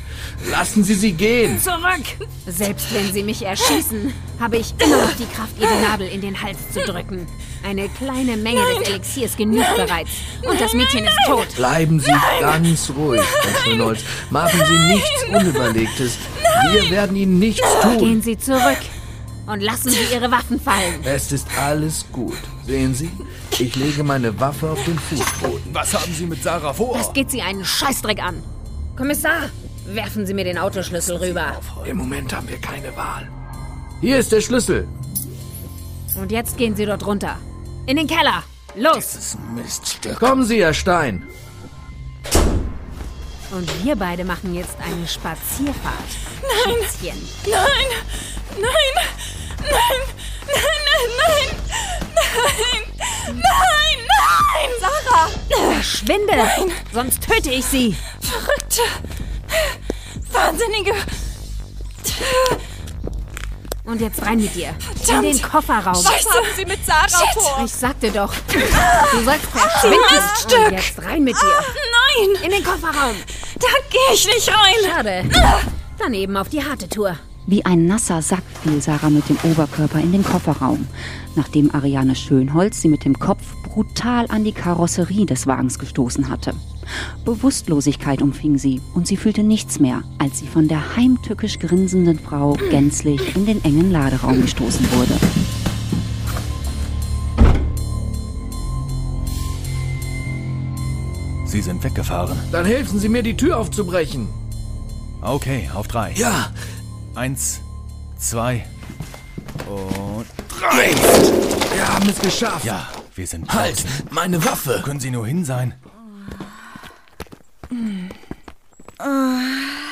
Lassen 0.50 0.86
Sie 0.86 0.94
sie 0.94 1.12
gehen. 1.12 1.60
Zurück! 1.60 2.06
Selbst 2.48 2.94
wenn 2.94 3.12
sie 3.12 3.24
mich 3.24 3.44
erschießen, 3.44 4.14
habe 4.40 4.58
ich 4.58 4.74
immer 4.80 5.02
noch 5.02 5.12
die 5.12 5.26
Kraft, 5.26 5.52
ihr 5.60 5.68
die 5.68 5.86
Nadel 5.86 6.08
in 6.08 6.22
den 6.22 6.42
Hals 6.42 6.58
zu 6.72 6.80
drücken. 6.80 7.28
Eine 7.68 7.90
kleine 7.90 8.38
Menge 8.38 8.62
des 8.80 8.88
Elixiers 8.88 9.36
genügt 9.36 9.76
bereits. 9.76 10.12
Und 10.50 10.62
das 10.62 10.74
Mädchen 10.74 11.04
ist 11.04 11.18
tot. 11.28 11.48
Bleiben 11.58 12.00
Sie 12.00 12.14
ganz 12.40 12.90
ruhig, 12.96 13.22
Frau 13.22 13.70
Schönholz. 13.70 14.00
Machen 14.30 14.62
Sie 14.66 14.94
nichts 14.94 15.24
Unüberlegtes. 15.30 16.18
Wir 16.72 16.90
werden 16.90 17.18
Ihnen 17.18 17.38
nichts 17.38 17.68
tun. 17.82 17.98
Gehen 17.98 18.22
Sie 18.22 18.38
zurück 18.38 18.78
und 19.50 19.62
lassen 19.62 19.90
Sie 19.90 20.14
Ihre 20.14 20.30
Waffen 20.32 20.60
fallen. 20.62 21.02
Es 21.04 21.32
ist 21.32 21.48
alles 21.58 22.06
gut. 22.12 22.38
Sehen 22.68 22.94
Sie, 22.94 23.12
ich 23.58 23.76
lege 23.76 24.04
meine 24.04 24.40
Waffe 24.40 24.70
auf 24.70 24.84
den 24.86 24.98
Fußboden. 24.98 25.74
Was 25.74 25.94
haben 25.94 26.14
Sie 26.14 26.26
mit 26.26 26.44
Sarah 26.44 26.74
vor? 26.74 26.96
Das 26.96 27.12
geht 27.14 27.32
Sie 27.32 27.42
einen 27.42 27.66
Scheißdreck 27.66 28.22
an. 28.22 28.44
Kommissar, 28.96 29.50
werfen 29.88 30.26
Sie 30.28 30.36
mir 30.36 30.44
den 30.44 30.60
Autoschlüssel 30.60 31.18
rüber. 31.18 31.60
Im 31.86 31.98
Moment 31.98 32.32
haben 32.34 32.48
wir 32.48 32.60
keine 32.60 32.96
Wahl. 32.96 33.28
Hier 34.02 34.20
ist 34.20 34.32
der 34.32 34.42
Schlüssel. 34.42 34.88
Und 36.16 36.32
jetzt 36.32 36.58
gehen 36.58 36.76
Sie 36.76 36.86
dort 36.86 37.06
runter. 37.06 37.38
In 37.88 37.98
den 37.98 38.08
Keller. 38.08 38.44
Los! 38.76 39.14
Dieses 39.14 39.38
Miststück. 39.56 40.20
Kommen 40.20 40.46
Sie, 40.46 40.62
Herr 40.62 40.76
Stein. 40.76 41.24
Und 43.52 43.84
wir 43.84 43.96
beide 43.96 44.24
machen 44.24 44.54
jetzt 44.54 44.78
eine 44.80 45.08
Spazierfahrt. 45.08 45.96
Nein! 46.42 46.76
Schätzchen. 46.82 47.18
Nein! 47.48 48.62
Nein! 48.62 49.39
Nein! 49.62 50.02
Nein! 50.48 50.80
Nein! 51.18 51.48
Nein! 52.16 52.44
Nein! 52.46 53.36
Nein! 53.36 54.00
Nein! 54.08 54.70
Sarah! 54.80 55.30
Verschwinde! 55.74 56.38
Sonst 56.94 57.22
töte 57.24 57.52
ich 57.52 57.66
Sie! 57.66 57.96
Verrückte! 58.22 58.82
Wahnsinnige! 60.32 60.94
Und 63.86 64.02
jetzt 64.02 64.22
rein 64.22 64.38
mit 64.40 64.54
dir. 64.54 64.76
Verdammt. 64.80 65.26
In 65.26 65.32
den 65.34 65.42
Kofferraum. 65.42 65.96
Was 65.96 66.26
haben 66.30 66.48
Sie 66.56 66.66
mit 66.66 66.86
Sarah 66.86 67.08
Shit. 67.08 67.34
vor? 67.34 67.62
Ich 67.66 67.74
sagte 67.74 68.12
doch, 68.12 68.32
du 68.36 69.24
sollst 69.24 69.46
verschwinden. 69.48 70.00
Miststück. 70.12 70.66
Und 70.68 70.72
jetzt 70.74 71.02
rein 71.02 71.24
mit 71.24 71.36
dir. 71.36 71.64
Nein! 72.36 72.44
In 72.44 72.52
den 72.52 72.64
Kofferraum. 72.64 73.16
Da 73.60 73.68
gehe 73.90 74.14
ich 74.14 74.28
nicht 74.28 74.48
rein! 74.48 74.76
Schade. 74.86 75.24
Dann 75.98 76.14
eben 76.14 76.38
auf 76.38 76.50
die 76.50 76.64
harte 76.64 76.88
Tour. 76.88 77.18
Wie 77.50 77.66
ein 77.66 77.88
nasser 77.88 78.22
Sack 78.22 78.44
fiel 78.62 78.80
Sarah 78.80 79.10
mit 79.10 79.28
dem 79.28 79.38
Oberkörper 79.42 80.00
in 80.00 80.12
den 80.12 80.24
Kofferraum, 80.24 80.86
nachdem 81.36 81.74
Ariane 81.74 82.14
Schönholz 82.14 82.80
sie 82.80 82.90
mit 82.90 83.06
dem 83.06 83.18
Kopf 83.18 83.42
brutal 83.64 84.28
an 84.30 84.44
die 84.44 84.52
Karosserie 84.52 85.26
des 85.26 85.48
Wagens 85.48 85.80
gestoßen 85.80 86.30
hatte. 86.30 86.54
Bewusstlosigkeit 87.26 88.22
umfing 88.22 88.60
sie 88.60 88.82
und 88.94 89.08
sie 89.08 89.18
fühlte 89.18 89.42
nichts 89.42 89.80
mehr, 89.80 90.04
als 90.20 90.38
sie 90.38 90.46
von 90.46 90.68
der 90.68 90.96
heimtückisch 90.96 91.58
grinsenden 91.58 92.20
Frau 92.20 92.54
gänzlich 92.70 93.36
in 93.36 93.48
den 93.48 93.64
engen 93.64 93.90
Laderaum 93.90 94.44
gestoßen 94.44 94.86
wurde. 94.92 95.14
Sie 101.46 101.62
sind 101.62 101.84
weggefahren. 101.84 102.38
Dann 102.52 102.68
helfen 102.68 103.00
Sie 103.00 103.10
mir, 103.10 103.24
die 103.24 103.36
Tür 103.36 103.58
aufzubrechen. 103.58 104.28
Okay, 105.22 105.68
auf 105.74 105.88
drei. 105.88 106.14
Ja, 106.16 106.52
Eins, 107.20 107.60
zwei 108.18 108.66
und... 109.68 110.26
drei. 110.48 110.96
Wir 111.76 111.86
haben 111.86 112.08
es 112.08 112.18
geschafft. 112.18 112.64
Ja, 112.64 112.88
wir 113.14 113.28
sind 113.28 113.54
Halt, 113.54 113.84
meine 114.10 114.42
Waffe. 114.46 114.78
Wo 114.80 114.84
können 114.84 115.02
Sie 115.02 115.12
nur 115.12 115.28
hin 115.28 115.44
sein? 115.44 115.74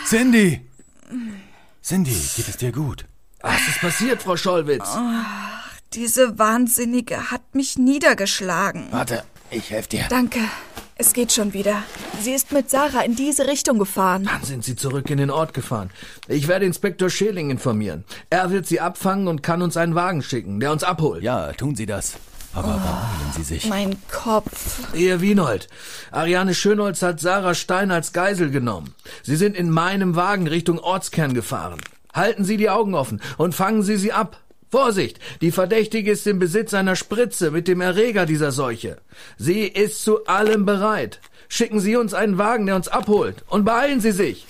Cindy! 0.08 0.62
Cindy, 1.84 2.16
geht 2.38 2.48
es 2.48 2.56
dir 2.56 2.72
gut? 2.72 3.06
Was 3.42 3.60
ist 3.68 3.82
passiert, 3.82 4.24
Frau 4.24 4.38
Schollwitz? 4.38 4.88
Diese 5.92 6.40
Wahnsinnige 6.40 7.30
hat 7.30 7.56
mich 7.56 7.78
niedergeschlagen. 7.78 8.88
Warte, 8.92 9.26
ich 9.52 9.70
helfe 9.70 9.90
dir. 9.90 10.06
Danke. 10.10 10.40
Es 11.00 11.14
geht 11.14 11.32
schon 11.32 11.54
wieder. 11.54 11.84
Sie 12.22 12.32
ist 12.32 12.52
mit 12.52 12.72
Sarah 12.72 13.02
in 13.02 13.16
diese 13.16 13.48
Richtung 13.48 13.78
gefahren. 13.78 14.24
Dann 14.24 14.44
sind 14.44 14.64
Sie 14.64 14.76
zurück 14.76 15.10
in 15.12 15.18
den 15.20 15.30
Ort 15.30 15.54
gefahren. 15.54 15.92
Ich 16.28 16.48
werde 16.48 16.66
Inspektor 16.66 17.12
Scheling 17.12 17.52
informieren. 17.52 18.04
Er 18.32 18.50
wird 18.50 18.66
Sie 18.66 18.80
abfangen 18.80 19.28
und 19.28 19.44
kann 19.44 19.62
uns 19.62 19.78
einen 19.78 19.94
Wagen 19.94 20.24
schicken, 20.24 20.60
der 20.60 20.72
uns 20.72 20.84
abholt. 20.84 21.22
Ja, 21.22 21.54
tun 21.54 21.76
Sie 21.76 21.86
das. 21.86 22.16
Aber 22.56 22.70
beeilen 22.70 23.32
Sie 23.36 23.44
sich. 23.44 23.68
Mein 23.68 23.98
Kopf. 24.12 24.92
Ehe 24.96 25.22
Wienold. 25.22 25.68
Ariane 26.12 26.56
Schönholz 26.56 27.04
hat 27.04 27.20
Sarah 27.20 27.54
Stein 27.54 27.92
als 27.92 28.12
Geisel 28.12 28.50
genommen. 28.50 28.96
Sie 29.22 29.36
sind 29.36 29.56
in 29.56 29.70
meinem 29.70 30.16
Wagen 30.16 30.48
Richtung 30.48 30.80
Ortskern 30.80 31.36
gefahren. 31.36 31.80
Halten 32.12 32.44
Sie 32.44 32.58
die 32.58 32.72
Augen 32.72 32.96
offen 32.96 33.22
und 33.38 33.54
fangen 33.54 33.84
Sie 33.84 33.98
sie 33.98 34.14
ab. 34.14 34.40
Vorsicht! 34.70 35.20
Die 35.42 35.52
Verdächtige 35.52 36.12
ist 36.12 36.28
im 36.28 36.40
Besitz 36.40 36.74
einer 36.74 36.96
Spritze 36.96 37.52
mit 37.52 37.68
dem 37.68 37.80
Erreger 37.82 38.26
dieser 38.26 38.52
Seuche. 38.52 38.98
Sie 39.38 39.62
ist 39.64 40.04
zu 40.04 40.26
allem 40.26 40.66
bereit. 40.66 41.22
Schicken 41.48 41.80
Sie 41.80 41.96
uns 41.96 42.14
einen 42.14 42.38
Wagen, 42.38 42.66
der 42.66 42.76
uns 42.76 42.90
abholt. 42.90 43.44
Und 43.48 43.64
beeilen 43.64 44.02
Sie 44.02 44.12
sich! 44.12 44.46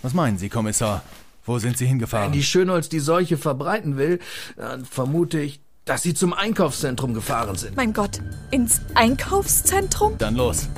Was 0.00 0.14
meinen 0.14 0.38
Sie, 0.38 0.48
Kommissar? 0.48 1.02
Wo 1.44 1.58
sind 1.58 1.76
Sie 1.76 1.84
Wenn 1.84 1.90
hingefahren? 1.90 2.32
die 2.32 2.42
Schönholz 2.42 2.88
die 2.88 3.00
Seuche 3.00 3.36
verbreiten 3.36 3.98
will, 3.98 4.20
dann 4.56 4.84
vermute 4.86 5.40
ich, 5.40 5.60
dass 5.84 6.02
sie 6.02 6.14
zum 6.14 6.32
Einkaufszentrum 6.32 7.12
gefahren 7.12 7.56
sind. 7.56 7.76
Mein 7.76 7.92
Gott. 7.92 8.20
Ins 8.52 8.80
Einkaufszentrum? 8.94 10.16
Dann 10.18 10.36
los. 10.36 10.68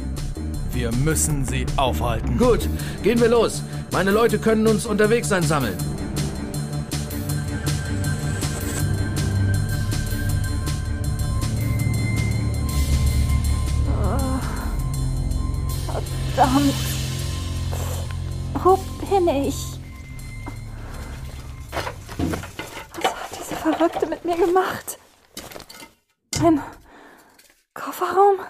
Wir 0.72 0.90
müssen 0.92 1.44
sie 1.44 1.66
aufhalten. 1.76 2.38
Gut, 2.38 2.68
gehen 3.02 3.20
wir 3.20 3.28
los. 3.28 3.62
Meine 3.92 4.10
Leute 4.10 4.38
können 4.38 4.66
uns 4.66 4.86
unterwegs 4.86 5.28
sein 5.28 5.42
Verdammt. 16.34 16.74
Wo 18.54 18.76
bin 18.76 19.28
ich? 19.28 19.78
Was 22.96 23.14
hat 23.14 23.30
diese 23.38 23.54
Verrückte 23.54 24.06
mit 24.06 24.24
mir 24.24 24.36
gemacht? 24.36 24.98
Ein 26.42 26.60
Kofferraum? 27.72 28.40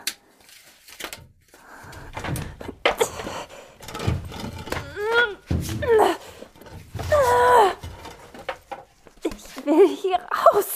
Ich 9.24 9.66
will 9.66 9.88
hier 9.88 10.16
raus. 10.16 10.73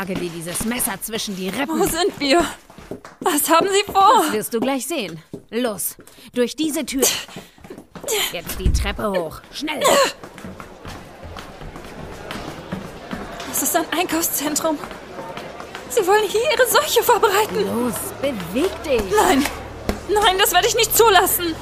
Jage 0.00 0.14
dir 0.14 0.30
dieses 0.30 0.64
Messer 0.64 0.92
zwischen 1.02 1.36
die 1.36 1.52
Wo 1.52 1.58
Rippen. 1.58 1.88
sind 1.88 2.18
wir? 2.18 2.42
Was 3.20 3.50
haben 3.50 3.68
Sie 3.68 3.92
vor? 3.92 4.22
Das 4.24 4.32
wirst 4.32 4.54
du 4.54 4.60
gleich 4.60 4.86
sehen. 4.86 5.22
Los, 5.50 5.96
durch 6.32 6.56
diese 6.56 6.86
Tür. 6.86 7.02
Jetzt 8.32 8.58
die 8.58 8.72
Treppe 8.72 9.10
hoch. 9.10 9.40
Schnell. 9.52 9.82
Das 13.48 13.62
ist 13.62 13.76
ein 13.76 13.84
Einkaufszentrum. 13.90 14.78
Sie 15.90 16.06
wollen 16.06 16.24
hier 16.28 16.40
Ihre 16.50 16.66
Seuche 16.66 17.02
verbreiten. 17.02 17.66
Los, 17.66 17.94
beweg 18.22 18.82
dich. 18.84 19.02
Nein, 19.14 19.44
nein, 20.08 20.38
das 20.38 20.52
werde 20.52 20.66
ich 20.66 20.76
nicht 20.76 20.96
zulassen. 20.96 21.54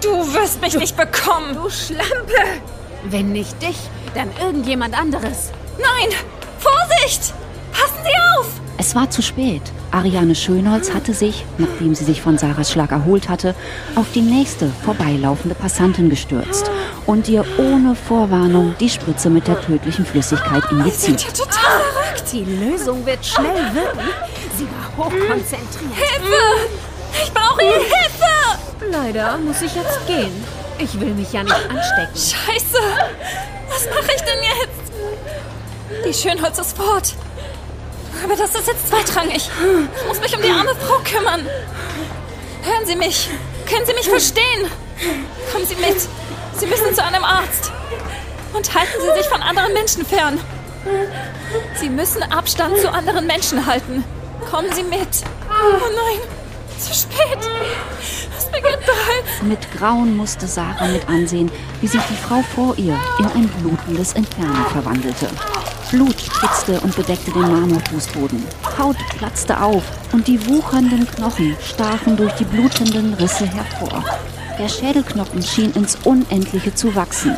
Du 0.00 0.34
wirst 0.34 0.60
mich 0.60 0.76
nicht 0.76 0.96
bekommen. 0.96 1.56
Du 1.56 1.68
Schlampe. 1.68 2.60
Wenn 3.04 3.32
nicht 3.32 3.60
dich, 3.60 3.76
dann 4.14 4.30
irgendjemand 4.40 4.98
anderes. 4.98 5.50
Nein, 5.78 6.10
Vorsicht! 6.58 7.34
Passen 7.72 7.98
Sie 8.04 8.38
auf! 8.38 8.46
Es 8.78 8.94
war 8.94 9.08
zu 9.10 9.22
spät. 9.22 9.62
Ariane 9.90 10.34
Schönholz 10.34 10.92
hatte 10.92 11.12
sich, 11.12 11.44
nachdem 11.58 11.94
sie 11.94 12.04
sich 12.04 12.22
von 12.22 12.38
Sarahs 12.38 12.72
Schlag 12.72 12.90
erholt 12.92 13.28
hatte, 13.28 13.54
auf 13.94 14.06
die 14.14 14.22
nächste 14.22 14.70
vorbeilaufende 14.84 15.54
Passantin 15.54 16.08
gestürzt 16.08 16.70
und 17.06 17.28
ihr 17.28 17.44
ohne 17.58 17.94
Vorwarnung 17.94 18.74
die 18.80 18.88
Spritze 18.88 19.28
mit 19.30 19.46
der 19.46 19.60
tödlichen 19.60 20.06
Flüssigkeit 20.06 20.62
Sind 20.68 20.78
injiziert. 20.80 21.22
ja 21.22 21.28
total 21.30 21.80
verrückt. 21.92 22.32
Die 22.32 22.44
Lösung 22.44 23.04
wird 23.04 23.24
schnell 23.24 23.74
wirken. 23.74 24.08
Sie 24.56 24.66
war 24.66 25.04
hochkonzentriert. 25.04 25.92
Hilfe! 25.94 26.34
Ich 27.22 27.32
brauche 27.32 27.62
Ihre 27.62 27.80
Hilfe! 27.80 28.90
Leider 28.90 29.38
muss 29.38 29.60
ich 29.62 29.74
jetzt 29.74 30.06
gehen. 30.06 30.32
Ich 30.78 31.00
will 31.00 31.14
mich 31.14 31.32
ja 31.32 31.42
nicht 31.42 31.54
anstecken. 31.54 32.14
Scheiße! 32.14 32.78
Was 33.68 33.86
mache 33.86 34.12
ich 34.14 34.22
denn 34.22 34.42
jetzt? 34.42 34.92
Die 36.06 36.14
Schönholz 36.14 36.58
ist 36.58 36.76
fort. 36.76 37.14
Aber 38.24 38.36
das 38.36 38.54
ist 38.54 38.66
jetzt 38.66 38.88
zweitrangig. 38.88 39.48
Ich 39.96 40.06
muss 40.06 40.20
mich 40.20 40.36
um 40.36 40.42
die 40.42 40.50
arme 40.50 40.74
Frau 40.74 40.98
kümmern. 40.98 41.46
Hören 42.62 42.86
Sie 42.86 42.96
mich. 42.96 43.28
Können 43.68 43.86
Sie 43.86 43.94
mich 43.94 44.08
verstehen? 44.08 44.70
Kommen 45.52 45.66
Sie 45.66 45.76
mit. 45.76 46.00
Sie 46.58 46.66
müssen 46.66 46.94
zu 46.94 47.02
einem 47.02 47.24
Arzt. 47.24 47.72
Und 48.52 48.74
halten 48.74 49.00
Sie 49.00 49.20
sich 49.20 49.28
von 49.28 49.42
anderen 49.42 49.72
Menschen 49.72 50.04
fern. 50.04 50.38
Sie 51.80 51.88
müssen 51.88 52.22
Abstand 52.22 52.78
zu 52.78 52.92
anderen 52.92 53.26
Menschen 53.26 53.66
halten. 53.66 54.04
Kommen 54.50 54.72
Sie 54.72 54.82
mit. 54.82 55.08
Oh 55.48 55.78
nein, 55.80 56.20
zu 56.78 56.92
spät. 56.92 57.38
Es 58.42 58.48
beginnt 58.50 58.84
bereits. 58.84 59.42
Mit 59.42 59.72
Grauen 59.72 60.16
musste 60.16 60.48
Sarah 60.48 60.88
mit 60.88 61.08
ansehen, 61.08 61.48
wie 61.80 61.86
sich 61.86 62.00
die 62.10 62.16
Frau 62.16 62.42
vor 62.42 62.76
ihr 62.76 62.98
in 63.20 63.26
ein 63.26 63.48
blutendes 63.60 64.14
Inferno 64.14 64.64
verwandelte. 64.72 65.28
Blut 65.92 66.20
spritzte 66.20 66.80
und 66.80 66.96
bedeckte 66.96 67.30
den 67.30 67.42
Marmorfußboden. 67.42 68.42
Haut 68.76 68.96
platzte 69.16 69.60
auf 69.60 69.84
und 70.12 70.26
die 70.26 70.44
wuchernden 70.48 71.06
Knochen 71.06 71.56
stachen 71.62 72.16
durch 72.16 72.32
die 72.32 72.44
blutenden 72.44 73.14
Risse 73.14 73.46
hervor. 73.46 74.02
Der 74.58 74.68
Schädelknochen 74.68 75.42
schien 75.42 75.72
ins 75.74 75.96
Unendliche 76.02 76.74
zu 76.74 76.94
wachsen. 76.96 77.36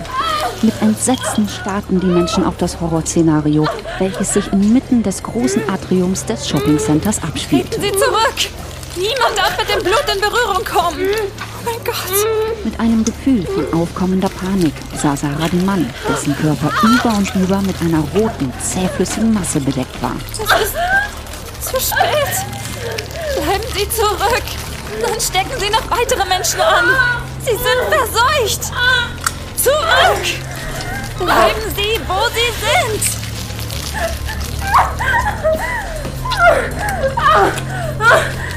Mit 0.63 0.81
Entsetzen 0.81 1.49
starrten 1.49 2.01
die 2.01 2.07
Menschen 2.07 2.45
auf 2.45 2.57
das 2.57 2.81
Horrorszenario, 2.81 3.67
welches 3.99 4.33
sich 4.33 4.51
inmitten 4.53 5.03
des 5.03 5.23
großen 5.23 5.69
Atriums 5.69 6.25
des 6.25 6.49
Shoppingcenters 6.49 7.23
abspielte. 7.23 7.79
Treten 7.79 7.83
Sie 7.83 7.93
zurück! 7.93 8.74
Niemand 8.97 9.37
darf 9.37 9.59
mit 9.59 9.69
dem 9.69 9.83
Blut 9.83 10.05
in 10.15 10.21
Berührung 10.21 10.65
kommen! 10.65 11.09
Oh 11.11 11.65
mein 11.65 11.85
Gott! 11.85 12.65
Mit 12.65 12.79
einem 12.79 13.05
Gefühl 13.05 13.45
von 13.45 13.81
aufkommender 13.81 14.29
Panik 14.29 14.73
sah 15.03 15.17
Sarah 15.17 15.49
den 15.49 15.65
Mann, 15.65 15.93
dessen 16.09 16.37
Körper 16.37 16.71
über 16.83 17.17
und 17.17 17.35
über 17.35 17.61
mit 17.63 17.75
einer 17.81 18.05
roten, 18.15 18.53
zähflüssigen 18.63 19.35
Masse 19.35 19.59
bedeckt 19.61 20.01
war. 20.01 20.15
Das 20.39 20.61
ist 20.63 20.75
zu 21.61 21.81
spät! 21.81 22.47
Bleiben 23.35 23.65
Sie 23.75 23.89
zurück! 23.91 24.45
Sonst 25.05 25.27
stecken 25.27 25.59
Sie 25.59 25.71
noch 25.71 25.91
weitere 25.91 26.25
Menschen 26.27 26.61
an! 26.61 26.85
Sie 27.41 27.51
sind 27.51 27.83
verseucht! 27.91 28.73
Zurück! 29.57 30.25
Bleiben 31.19 31.75
Sie, 31.75 32.01
wo 32.07 32.29
Sie 32.29 32.53
sind! 32.61 33.25
Da 37.99 38.54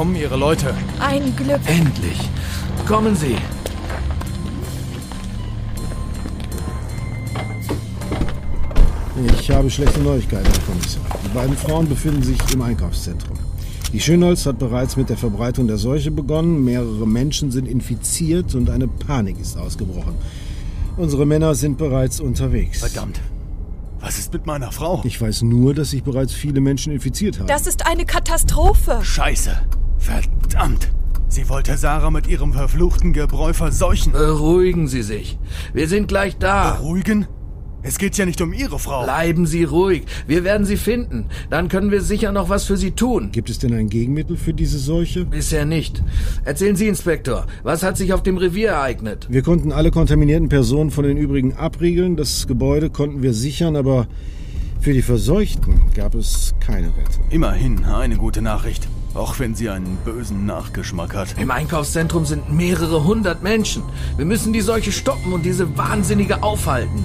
kommen 0.00 0.16
Ihre 0.16 0.36
Leute. 0.36 0.72
Ein 0.98 1.36
Glück. 1.36 1.60
Endlich. 1.66 2.18
Kommen 2.88 3.14
Sie. 3.14 3.36
Ich 9.38 9.50
habe 9.50 9.68
schlechte 9.68 10.00
Neuigkeiten, 10.00 10.46
Herr 10.46 10.62
Kommissar. 10.64 11.02
Die 11.22 11.28
beiden 11.34 11.54
Frauen 11.54 11.86
befinden 11.86 12.22
sich 12.22 12.38
im 12.50 12.62
Einkaufszentrum. 12.62 13.36
Die 13.92 14.00
Schönholz 14.00 14.46
hat 14.46 14.58
bereits 14.58 14.96
mit 14.96 15.10
der 15.10 15.18
Verbreitung 15.18 15.66
der 15.66 15.76
Seuche 15.76 16.10
begonnen, 16.10 16.64
mehrere 16.64 17.06
Menschen 17.06 17.50
sind 17.50 17.68
infiziert 17.68 18.54
und 18.54 18.70
eine 18.70 18.88
Panik 18.88 19.38
ist 19.38 19.58
ausgebrochen. 19.58 20.14
Unsere 20.96 21.26
Männer 21.26 21.54
sind 21.54 21.76
bereits 21.76 22.20
unterwegs. 22.20 22.78
Verdammt. 22.78 23.20
Was 24.00 24.18
ist 24.18 24.32
mit 24.32 24.46
meiner 24.46 24.72
Frau? 24.72 25.02
Ich 25.04 25.20
weiß 25.20 25.42
nur, 25.42 25.74
dass 25.74 25.90
sich 25.90 26.02
bereits 26.02 26.32
viele 26.32 26.62
Menschen 26.62 26.90
infiziert 26.90 27.38
haben. 27.38 27.48
Das 27.48 27.66
ist 27.66 27.86
eine 27.86 28.06
Katastrophe. 28.06 29.00
Scheiße. 29.02 29.60
Verdammt. 30.10 30.90
Sie 31.28 31.48
wollte 31.48 31.76
Sarah 31.76 32.10
mit 32.10 32.26
ihrem 32.26 32.52
verfluchten 32.52 33.12
Gebräu 33.12 33.52
verseuchen. 33.52 34.10
Beruhigen 34.10 34.88
Sie 34.88 35.02
sich. 35.02 35.38
Wir 35.72 35.86
sind 35.86 36.08
gleich 36.08 36.36
da. 36.38 36.72
Beruhigen? 36.72 37.26
Es 37.82 37.96
geht 37.96 38.18
ja 38.18 38.26
nicht 38.26 38.40
um 38.40 38.52
Ihre 38.52 38.80
Frau. 38.80 39.04
Bleiben 39.04 39.46
Sie 39.46 39.62
ruhig. 39.62 40.02
Wir 40.26 40.42
werden 40.42 40.66
Sie 40.66 40.76
finden. 40.76 41.26
Dann 41.48 41.68
können 41.68 41.92
wir 41.92 42.02
sicher 42.02 42.32
noch 42.32 42.48
was 42.48 42.64
für 42.64 42.76
Sie 42.76 42.90
tun. 42.90 43.30
Gibt 43.30 43.48
es 43.48 43.60
denn 43.60 43.72
ein 43.72 43.88
Gegenmittel 43.88 44.36
für 44.36 44.52
diese 44.52 44.80
Seuche? 44.80 45.24
Bisher 45.24 45.64
nicht. 45.64 46.02
Erzählen 46.44 46.74
Sie, 46.74 46.88
Inspektor, 46.88 47.46
was 47.62 47.84
hat 47.84 47.96
sich 47.96 48.12
auf 48.12 48.24
dem 48.24 48.36
Revier 48.36 48.70
ereignet? 48.70 49.28
Wir 49.30 49.42
konnten 49.42 49.70
alle 49.70 49.92
kontaminierten 49.92 50.48
Personen 50.48 50.90
von 50.90 51.04
den 51.04 51.16
übrigen 51.16 51.54
abriegeln. 51.54 52.16
Das 52.16 52.48
Gebäude 52.48 52.90
konnten 52.90 53.22
wir 53.22 53.32
sichern, 53.32 53.76
aber 53.76 54.08
für 54.80 54.92
die 54.92 55.02
Verseuchten 55.02 55.80
gab 55.94 56.16
es 56.16 56.54
keine 56.58 56.88
Rettung. 56.88 57.24
Immerhin 57.30 57.84
eine 57.84 58.16
gute 58.16 58.42
Nachricht. 58.42 58.88
Auch 59.20 59.38
wenn 59.38 59.54
sie 59.54 59.68
einen 59.68 59.98
bösen 60.02 60.46
Nachgeschmack 60.46 61.14
hat. 61.14 61.34
Im 61.36 61.50
Einkaufszentrum 61.50 62.24
sind 62.24 62.50
mehrere 62.50 63.04
hundert 63.04 63.42
Menschen. 63.42 63.82
Wir 64.16 64.24
müssen 64.24 64.54
die 64.54 64.62
Seuche 64.62 64.92
stoppen 64.92 65.34
und 65.34 65.42
diese 65.42 65.76
Wahnsinnige 65.76 66.42
aufhalten. 66.42 67.04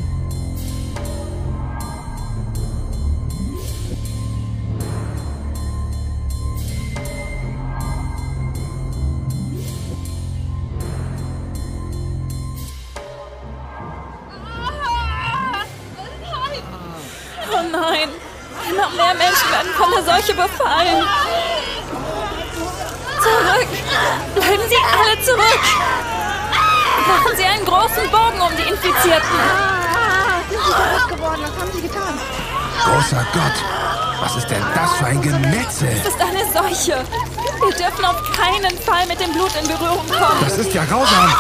Ja 40.75 40.83
grausam. 40.83 41.33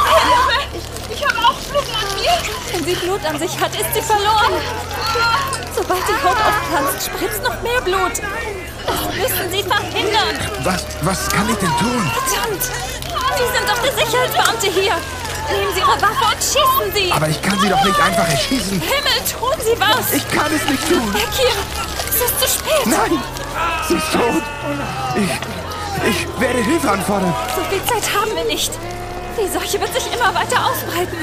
Ich 1.09 1.25
habe 1.27 1.37
auch 1.45 1.59
Blut 1.69 1.83
an 1.83 2.15
mir! 2.15 2.31
Wenn 2.71 2.85
sie 2.85 2.95
Blut 2.95 3.25
an 3.25 3.37
sich 3.37 3.59
hat, 3.59 3.75
ist 3.75 3.93
sie 3.93 4.01
verloren! 4.01 4.53
Sobald 5.75 6.01
die 6.07 6.25
Haut 6.25 6.37
aufpflanzt, 6.37 7.05
spritzt 7.05 7.43
noch 7.43 7.61
mehr 7.61 7.81
Blut! 7.81 8.13
Das 8.85 9.15
müssen 9.15 9.51
Sie 9.51 9.63
verhindern! 9.63 10.39
Was, 10.63 10.85
was 11.01 11.29
kann 11.29 11.49
ich 11.49 11.57
denn 11.57 11.69
tun? 11.77 12.11
Verdammt! 12.13 12.63
Sie 12.63 13.57
sind 13.57 13.67
doch 13.67 13.77
der 13.83 14.05
Sicherheitsbeamte 14.05 14.67
hier! 14.67 14.93
Nehmen 15.51 15.73
Sie 15.73 15.81
Ihre 15.81 16.01
Waffe 16.01 16.25
und 16.31 16.41
schießen 16.41 16.93
Sie! 16.93 17.11
Aber 17.11 17.27
ich 17.27 17.41
kann 17.41 17.59
sie 17.59 17.69
doch 17.69 17.83
nicht 17.83 17.99
einfach 17.99 18.29
erschießen. 18.29 18.79
Himmel, 18.79 19.19
tun 19.29 19.55
Sie 19.59 19.77
was! 19.77 20.13
Ich 20.13 20.31
kann 20.31 20.51
es 20.55 20.65
nicht 20.69 20.87
tun. 20.87 21.13
Weg 21.13 21.27
hier! 21.35 21.51
Es 22.07 22.21
ist 22.21 22.39
zu 22.39 22.47
spät! 22.47 22.85
Nein, 22.85 23.21
sie 23.89 23.95
ist 23.95 24.11
tot. 24.13 24.43
Ich, 25.17 26.09
ich 26.09 26.39
werde 26.39 26.59
Hilfe 26.59 26.89
anfordern. 26.89 27.35
So 27.53 27.63
viel 27.65 27.83
Zeit 27.83 28.15
haben 28.15 28.33
wir 28.33 28.45
nicht! 28.45 28.71
Die 29.37 29.49
Seuche 29.49 29.81
wird 29.81 29.93
sich 29.93 30.07
immer 30.13 30.33
weiter 30.33 30.65
ausbreiten! 30.65 31.17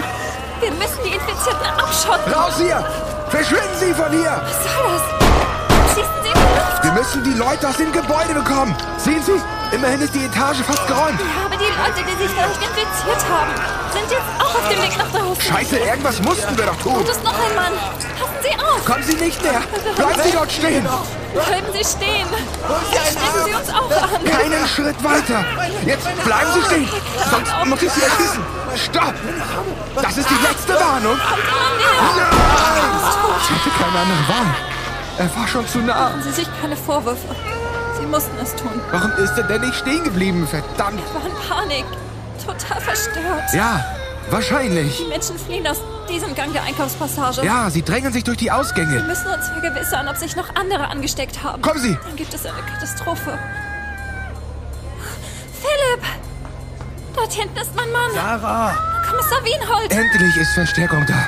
Wir 0.61 0.71
müssen 0.73 0.99
die 1.03 1.15
Infizierten 1.15 1.67
abschotten! 1.79 2.33
Raus 2.33 2.55
hier! 2.59 2.85
Verschwinden 3.31 3.75
Sie 3.81 3.95
von 3.95 4.11
hier! 4.11 4.39
Was 4.45 4.65
soll 4.65 4.85
das? 4.85 5.95
Schießen 5.95 6.23
Sie 6.23 6.29
in 6.29 6.35
die 6.35 6.59
Luft! 6.61 6.85
Wir 6.85 6.93
müssen 6.93 7.25
die 7.25 7.33
Leute 7.33 7.69
aus 7.69 7.77
dem 7.79 7.91
Gebäude 7.91 8.35
bekommen. 8.35 8.77
Sehen 8.99 9.23
Sie, 9.23 9.41
immerhin 9.75 10.03
ist 10.03 10.15
die 10.15 10.27
Etage 10.27 10.59
fast 10.61 10.87
geräumt. 10.87 11.19
Ja, 11.21 11.47
aber 11.47 11.57
die 11.57 11.73
Leute, 11.73 12.05
die 12.05 12.23
sich 12.23 12.31
vielleicht 12.31 12.61
infiziert 12.61 13.25
haben, 13.33 13.82
sind 13.93 14.11
jetzt 14.11 14.23
auch 14.39 14.55
auf 14.55 14.69
dem 14.69 14.83
Weg 14.83 14.99
nach 14.99 15.11
draußen. 15.11 15.43
Scheiße, 15.43 15.79
irgendwas 15.79 16.21
mussten 16.23 16.57
wir 16.57 16.67
doch 16.67 16.77
tun. 16.77 16.95
Dort 16.95 17.09
ist 17.09 17.25
noch 17.25 17.35
ein 17.35 17.55
Mann. 17.55 17.73
Passen 18.19 18.41
Sie 18.43 18.55
auf. 18.65 18.85
Kommen 18.85 19.05
Sie 19.05 19.15
nicht 19.15 19.43
näher. 19.43 19.63
Bleiben 19.97 20.21
Sie 20.25 20.33
dort 20.33 20.53
stehen. 20.53 20.89
Bleiben 21.35 21.73
Sie 21.73 21.85
stehen. 21.85 22.27
Stecken 22.91 23.45
Sie 23.45 23.55
uns 23.55 23.69
auch 23.71 23.91
an. 23.91 24.25
Keinen 24.25 24.67
Schritt 24.67 25.05
weiter. 25.05 25.45
Jetzt 25.87 26.25
bleiben 26.25 26.51
Sie 26.55 26.63
stehen. 26.63 26.89
Sonst 27.31 27.53
muss 27.67 27.83
ich 27.83 27.93
Sie 27.93 28.03
erschießen. 28.03 28.43
Stopp. 28.77 29.15
Das 30.01 30.17
ist 30.17 30.29
die 30.29 30.47
letzte 30.47 30.75
Warnung. 30.75 31.19
Ich 33.39 33.51
hatte 33.51 33.71
keine 33.79 33.99
andere 33.99 34.29
Wahl. 34.29 34.55
Er 35.19 35.37
war 35.37 35.47
schon 35.47 35.69
zu 35.69 35.79
nah. 35.79 36.11
Machen 36.11 36.23
Sie 36.23 36.33
sich 36.33 36.49
keine 36.61 36.77
Vorwürfe. 36.77 37.37
Sie 38.01 38.07
mussten 38.07 38.37
es 38.43 38.55
tun. 38.57 38.81
Warum 38.91 39.13
ist 39.13 39.37
er 39.37 39.45
denn 39.45 39.61
nicht 39.61 39.75
stehen 39.75 40.03
geblieben? 40.05 40.49
Verdammt. 40.49 41.01
Er 41.01 41.15
war 41.15 41.27
in 41.27 41.49
Panik. 41.49 41.85
Total 42.45 42.81
verstört. 42.81 43.53
Ja, 43.55 43.85
Die 44.27 44.33
wahrscheinlich. 44.33 45.03
Menschen 45.09 45.39
fliehen 45.39 45.67
aus 45.67 45.79
diesem 46.09 46.35
Gang 46.35 46.53
der 46.53 46.63
Einkaufspassage. 46.65 47.45
Ja, 47.45 47.71
sie 47.71 47.83
drängen 47.83 48.13
sich 48.13 48.25
durch 48.25 48.37
die 48.39 48.47
Wir 48.47 48.57
Ausgänge. 48.57 49.01
müssen 49.03 49.27
uns 49.29 49.49
vergewissern, 49.49 50.09
ob 50.09 50.17
sich 50.17 50.35
noch 50.37 50.55
andere 50.57 50.89
angesteckt 50.89 51.43
haben. 51.43 51.63
Kommen 51.63 51.81
Sie. 51.81 51.97
Dann 52.05 52.17
gibt 52.17 52.35
es 52.35 52.45
eine 52.45 52.61
Katastrophe. 52.73 53.39
Philipp! 55.61 56.05
Dort 57.15 57.33
hinten 57.33 57.57
ist 57.59 57.75
mein 57.77 57.91
Mann. 57.93 58.11
Sarah! 58.15 58.75
Kommissar 59.09 59.45
Wienhold. 59.45 59.93
Endlich 59.93 60.37
ist 60.37 60.53
Verstärkung 60.55 61.05
da. 61.07 61.27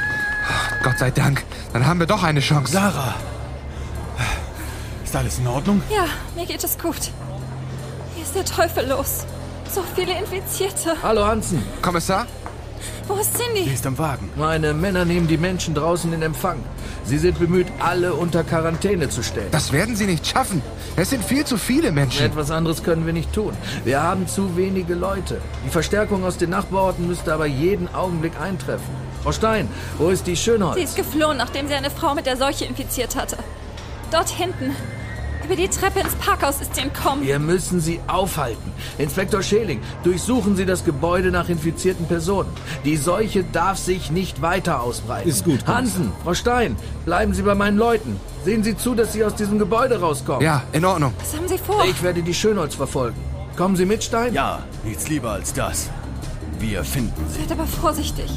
Gott 0.83 0.99
sei 0.99 1.11
Dank. 1.11 1.45
Dann 1.73 1.87
haben 1.87 2.01
wir 2.01 2.07
doch 2.07 2.23
eine 2.23 2.41
Chance. 2.41 2.73
Sarah! 2.73 3.15
Ist 5.05 5.15
alles 5.15 5.39
in 5.39 5.47
Ordnung? 5.47 5.83
Ja, 5.91 6.07
mir 6.35 6.47
geht 6.47 6.65
es 6.65 6.77
gut. 6.79 6.97
Hier 8.15 8.25
ist 8.25 8.35
der 8.35 8.45
Teufel 8.45 8.89
los. 8.89 9.25
So 9.75 9.83
viele 9.97 10.17
Infizierte. 10.17 10.95
Hallo 11.03 11.27
Hansen. 11.27 11.61
Kommissar? 11.83 12.29
Wo 13.09 13.15
ist 13.15 13.37
Cindy? 13.37 13.65
Sie 13.65 13.75
ist 13.75 13.85
am 13.85 13.99
Wagen. 13.99 14.31
Meine 14.37 14.73
Männer 14.73 15.05
nehmen 15.05 15.27
die 15.27 15.37
Menschen 15.37 15.75
draußen 15.75 16.13
in 16.13 16.23
Empfang. 16.23 16.61
Sie 17.05 17.19
sind 17.19 17.41
bemüht, 17.41 17.67
alle 17.81 18.15
unter 18.15 18.45
Quarantäne 18.45 19.09
zu 19.09 19.25
stellen. 19.25 19.49
Das 19.51 19.73
werden 19.73 19.97
Sie 19.97 20.07
nicht 20.07 20.29
schaffen. 20.29 20.63
Es 20.95 21.11
sind 21.11 21.25
viel 21.25 21.45
zu 21.45 21.57
viele 21.57 21.91
Menschen. 21.91 22.25
Etwas 22.25 22.53
anderes 22.53 22.85
können 22.85 23.05
wir 23.05 23.13
nicht 23.13 23.33
tun. 23.33 23.53
Wir 23.85 24.01
haben 24.01 24.29
zu 24.29 24.57
wenige 24.57 24.95
Leute. 24.95 25.41
Die 25.67 25.71
Verstärkung 25.71 26.25
aus 26.25 26.37
den 26.37 26.51
Nachbarorten 26.51 27.09
müsste 27.09 27.35
aber 27.35 27.47
jeden 27.47 27.93
Augenblick 27.93 28.41
eintreffen. 28.41 28.95
Frau 29.25 29.33
Stein, 29.33 29.69
wo 29.99 30.09
ist 30.09 30.29
die 30.29 30.37
Schönholz? 30.37 30.77
Sie 30.77 30.85
ist 30.85 30.95
geflohen, 30.95 31.37
nachdem 31.37 31.67
sie 31.67 31.75
eine 31.75 31.91
Frau 31.91 32.15
mit 32.15 32.27
der 32.27 32.37
Seuche 32.37 32.65
infiziert 32.65 33.17
hatte. 33.17 33.39
Dort 34.13 34.29
hinten. 34.29 34.71
Über 35.45 35.57
die 35.57 35.69
Treppe 35.69 36.01
ins 36.01 36.15
Parkhaus 36.15 36.63
ist 36.63 36.75
sie 36.75 36.81
entkommen. 36.81 37.27
Wir 37.27 37.39
müssen 37.39 37.79
sie 37.79 38.01
aufhalten. 38.07 38.73
Inspektor 38.97 39.43
Scheling, 39.43 39.81
durchsuchen 40.03 40.57
Sie 40.57 40.65
das 40.65 40.85
Gebäude 40.85 41.31
nach 41.31 41.51
infizierten 41.51 42.07
Personen. 42.07 42.49
Die 42.87 42.97
Seuche 42.97 43.45
darf 43.45 43.77
sich 43.77 44.11
nicht 44.11 44.41
weiter 44.41 44.81
ausbreiten. 44.81 45.29
Ist 45.29 45.45
gut, 45.45 45.67
Kommissar. 45.67 45.77
Hansen, 45.77 46.13
Frau 46.23 46.33
Stein, 46.33 46.77
bleiben 47.05 47.35
Sie 47.35 47.43
bei 47.43 47.55
meinen 47.55 47.77
Leuten. 47.77 48.19
Sehen 48.45 48.65
Sie 48.65 48.75
zu, 48.75 48.95
dass 48.95 49.13
Sie 49.13 49.23
aus 49.23 49.35
diesem 49.35 49.59
Gebäude 49.59 50.01
rauskommen. 50.01 50.43
Ja, 50.43 50.63
in 50.73 50.85
Ordnung. 50.85 51.13
Was 51.19 51.37
haben 51.37 51.49
Sie 51.49 51.59
vor? 51.59 51.85
Ich 51.85 52.03
werde 52.03 52.23
die 52.23 52.35
Schönholz 52.35 52.75
verfolgen. 52.75 53.17
Kommen 53.57 53.77
Sie 53.77 53.85
mit, 53.85 54.03
Stein? 54.03 54.33
Ja, 54.33 54.61
nichts 54.83 55.09
lieber 55.09 55.33
als 55.33 55.53
das. 55.53 55.91
Wir 56.59 56.83
finden 56.85 57.23
sie. 57.29 57.41
Seid 57.41 57.53
aber 57.53 57.67
vorsichtig. 57.67 58.31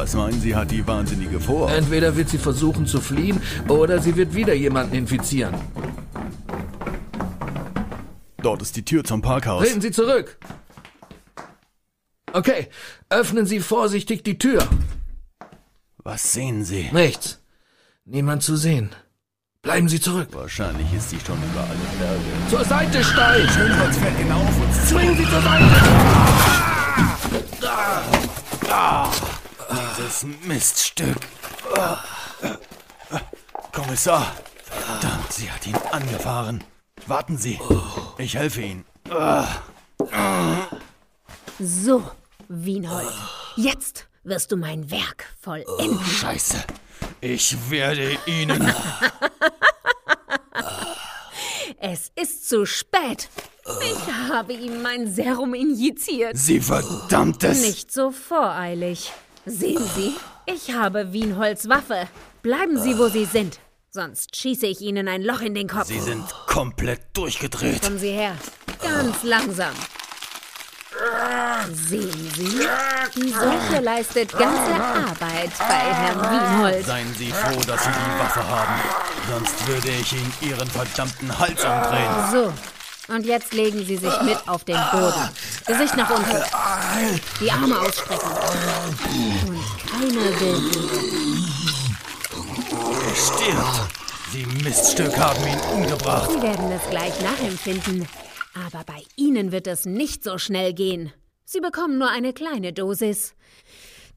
Was 0.00 0.14
meinen 0.14 0.40
Sie, 0.40 0.54
hat 0.54 0.70
die 0.70 0.86
Wahnsinnige 0.86 1.40
vor? 1.40 1.68
Entweder 1.72 2.14
wird 2.14 2.28
sie 2.28 2.38
versuchen 2.38 2.86
zu 2.86 3.00
fliehen 3.00 3.42
oder 3.66 4.00
sie 4.00 4.14
wird 4.14 4.32
wieder 4.32 4.54
jemanden 4.54 4.94
infizieren. 4.94 5.52
Dort 8.40 8.62
ist 8.62 8.76
die 8.76 8.84
Tür 8.84 9.02
zum 9.02 9.22
Parkhaus. 9.22 9.64
Treten 9.64 9.80
Sie 9.80 9.90
zurück. 9.90 10.38
Okay, 12.32 12.68
öffnen 13.10 13.44
Sie 13.44 13.58
vorsichtig 13.58 14.22
die 14.22 14.38
Tür. 14.38 14.64
Was 16.04 16.32
sehen 16.32 16.64
Sie? 16.64 16.88
Nichts. 16.92 17.42
Niemand 18.04 18.44
zu 18.44 18.54
sehen. 18.54 18.90
Bleiben 19.62 19.88
Sie 19.88 20.00
zurück. 20.00 20.28
Wahrscheinlich 20.30 20.94
ist 20.94 21.10
sie 21.10 21.18
schon 21.18 21.38
über 21.38 21.62
alle 21.62 21.88
Berge. 21.98 22.22
Zur 22.48 22.64
Seite, 22.64 23.02
Stein! 23.02 23.48
Schönholz 23.48 23.96
fällt 23.96 24.16
hinauf 24.16 24.60
und 24.60 24.72
Zwingen 24.72 25.16
Sie 25.16 25.24
zur 25.24 25.42
Seite! 25.42 25.64
Dieses 29.98 30.24
Miststück. 30.44 31.16
Kommissar! 33.72 34.32
Verdammt, 34.64 35.32
sie 35.32 35.50
hat 35.50 35.66
ihn 35.66 35.74
angefahren. 35.90 36.62
Warten 37.06 37.36
Sie. 37.36 37.58
Ich 38.16 38.36
helfe 38.36 38.60
Ihnen. 38.62 38.84
So, 41.58 42.08
Wienhold. 42.48 43.12
Jetzt 43.56 44.06
wirst 44.22 44.52
du 44.52 44.56
mein 44.56 44.88
Werk 44.88 45.34
vollenden. 45.40 46.00
Scheiße. 46.04 46.62
Ich 47.20 47.56
werde 47.68 48.16
Ihnen. 48.26 48.72
Es 51.80 52.12
ist 52.14 52.48
zu 52.48 52.66
spät. 52.66 53.28
Ich 53.82 54.30
habe 54.30 54.52
ihm 54.52 54.80
mein 54.80 55.12
Serum 55.12 55.54
injiziert. 55.54 56.36
Sie 56.36 56.60
verdammtes. 56.60 57.62
Nicht 57.62 57.92
so 57.92 58.12
voreilig. 58.12 59.12
Sehen 59.48 59.82
Sie, 59.96 60.14
ich 60.46 60.74
habe 60.74 61.12
Wienholz 61.12 61.68
Waffe. 61.68 62.06
Bleiben 62.42 62.78
Sie, 62.78 62.98
wo 62.98 63.08
Sie 63.08 63.24
sind. 63.24 63.58
Sonst 63.90 64.36
schieße 64.36 64.66
ich 64.66 64.82
Ihnen 64.82 65.08
ein 65.08 65.22
Loch 65.22 65.40
in 65.40 65.54
den 65.54 65.68
Kopf. 65.68 65.86
Sie 65.86 66.00
sind 66.00 66.24
komplett 66.46 67.00
durchgedreht. 67.14 67.82
Kommen 67.82 67.98
Sie 67.98 68.10
her. 68.10 68.36
Ganz 68.82 69.22
langsam. 69.22 69.72
Sehen 71.72 72.30
Sie, 72.34 72.66
die 73.16 73.30
Seuche 73.30 73.82
leistet 73.82 74.32
ganze 74.32 74.74
Arbeit 74.74 75.50
bei 75.58 75.94
Herrn 75.94 76.20
Wienhold. 76.20 76.86
Seien 76.86 77.14
Sie 77.14 77.30
froh, 77.30 77.60
dass 77.66 77.84
Sie 77.84 77.90
die 77.90 78.18
Waffe 78.18 78.46
haben. 78.46 78.80
Sonst 79.30 79.66
würde 79.66 79.88
ich 79.88 80.12
Ihnen 80.12 80.32
Ihren 80.42 80.68
verdammten 80.68 81.38
Hals 81.38 81.64
umdrehen. 81.64 82.30
So, 82.32 82.52
und 83.08 83.26
jetzt 83.26 83.52
legen 83.52 83.84
Sie 83.84 83.96
sich 83.96 84.22
mit 84.22 84.36
auf 84.46 84.64
den 84.64 84.78
Boden. 84.92 85.28
Gesicht 85.66 85.96
nach 85.96 86.10
unten. 86.10 86.42
Die 87.40 87.50
Arme 87.50 87.80
ausstrecken. 87.80 88.28
Und 89.48 89.64
keine 89.90 90.30
Bewegung. 90.30 91.44
Er 93.06 93.16
stirbt. 93.16 93.98
Sie 94.30 94.44
Miststück 94.62 95.16
haben 95.16 95.46
ihn 95.46 95.60
umgebracht. 95.74 96.30
Sie 96.30 96.42
werden 96.42 96.70
es 96.70 96.90
gleich 96.90 97.18
nachempfinden. 97.22 98.06
Aber 98.66 98.84
bei 98.84 99.02
Ihnen 99.16 99.52
wird 99.52 99.66
es 99.66 99.86
nicht 99.86 100.22
so 100.22 100.36
schnell 100.36 100.74
gehen. 100.74 101.12
Sie 101.44 101.60
bekommen 101.60 101.98
nur 101.98 102.10
eine 102.10 102.34
kleine 102.34 102.72
Dosis. 102.74 103.34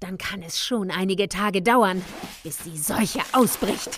Dann 0.02 0.18
kann 0.18 0.42
es 0.44 0.60
schon 0.60 0.92
einige 0.92 1.30
Tage 1.30 1.62
dauern, 1.62 2.04
bis 2.44 2.58
die 2.58 2.78
Seuche 2.78 3.22
ausbricht. 3.32 3.92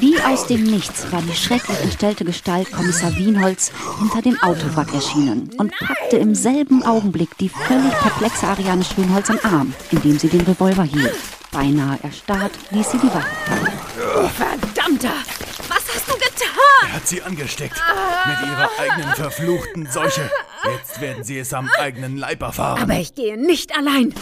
Wie 0.00 0.20
aus 0.20 0.46
dem 0.46 0.64
Nichts 0.64 1.10
war 1.12 1.22
die 1.22 1.34
schrecklich 1.34 1.78
entstellte 1.80 2.24
Gestalt 2.24 2.72
Kommissar 2.72 3.16
Wienholz 3.16 3.70
hinter 3.98 4.22
dem 4.22 4.42
Autowrack 4.42 4.92
erschienen 4.92 5.50
und 5.58 5.72
packte 5.78 6.16
im 6.16 6.34
selben 6.34 6.82
Augenblick 6.82 7.36
die 7.38 7.48
völlig 7.48 7.92
perplexe 7.92 8.46
Ariane 8.46 8.84
Schönholz 8.84 9.30
am 9.30 9.38
Arm, 9.44 9.74
indem 9.90 10.18
sie 10.18 10.28
den 10.28 10.40
Revolver 10.42 10.82
hielt. 10.82 11.14
Beinahe 11.52 11.98
erstarrt 12.02 12.52
ließ 12.70 12.90
sie 12.90 12.98
die 12.98 13.06
Waffe 13.06 13.28
fallen. 13.46 14.30
Verdammter! 14.36 15.14
Was 15.68 15.84
hast 15.94 16.08
du 16.08 16.14
getan? 16.14 16.44
Er 16.82 16.83
hat 16.94 17.08
sie 17.08 17.22
angesteckt. 17.22 17.76
Mit 18.26 18.48
ihrer 18.48 18.70
eigenen 18.78 19.14
verfluchten 19.14 19.88
Seuche. 19.90 20.30
Jetzt 20.64 21.00
werden 21.00 21.24
sie 21.24 21.38
es 21.38 21.52
am 21.52 21.68
eigenen 21.78 22.16
Leib 22.16 22.42
erfahren. 22.42 22.82
Aber 22.82 22.94
ich 22.94 23.14
gehe 23.14 23.36
nicht 23.36 23.76
allein. 23.76 24.14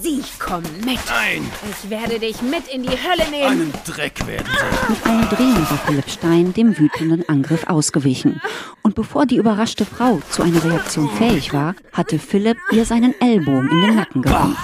Sie 0.00 0.22
kommen 0.38 0.70
mit. 0.84 0.98
Nein! 1.06 1.50
Ich 1.70 1.90
werde 1.90 2.18
dich 2.18 2.40
mit 2.40 2.68
in 2.68 2.82
die 2.82 2.88
Hölle 2.90 3.28
nehmen. 3.30 3.46
Einen 3.46 3.72
Dreck 3.84 4.26
werden 4.26 4.46
sie. 4.46 4.92
Mit 4.92 5.04
einem 5.04 5.28
Drehen 5.28 5.70
war 5.70 5.78
Philipp 5.86 6.08
Stein 6.08 6.54
dem 6.54 6.78
wütenden 6.78 7.28
Angriff 7.28 7.66
ausgewichen. 7.66 8.40
Und 8.82 8.94
bevor 8.94 9.26
die 9.26 9.36
überraschte 9.36 9.84
Frau 9.84 10.20
zu 10.30 10.42
einer 10.42 10.64
Reaktion 10.64 11.10
fähig 11.10 11.52
war, 11.52 11.74
hatte 11.92 12.18
Philipp 12.18 12.56
ihr 12.70 12.86
seinen 12.86 13.14
Ellbogen 13.20 13.68
in 13.70 13.80
den 13.82 13.96
Nacken 13.96 14.22
gerammt. 14.22 14.56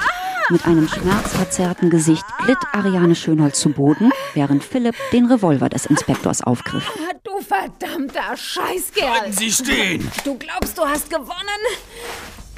Mit 0.51 0.65
einem 0.65 0.89
schmerzverzerrten 0.89 1.91
Gesicht 1.91 2.25
glitt 2.45 2.59
Ariane 2.73 3.15
Schönholz 3.15 3.61
zu 3.61 3.71
Boden, 3.71 4.11
während 4.35 4.65
Philipp 4.65 4.95
den 5.13 5.27
Revolver 5.27 5.69
des 5.69 5.85
Inspektors 5.87 6.43
aufgriff. 6.43 6.85
Ah, 6.97 7.15
Du 7.23 7.41
verdammter 7.43 8.37
Scheißkerl. 8.37 9.31
Sie 9.33 9.53
stehen! 9.53 10.11
Du 10.25 10.39
glaubst, 10.39 10.79
du 10.79 10.83
hast 10.83 11.11
gewonnen? 11.11 11.63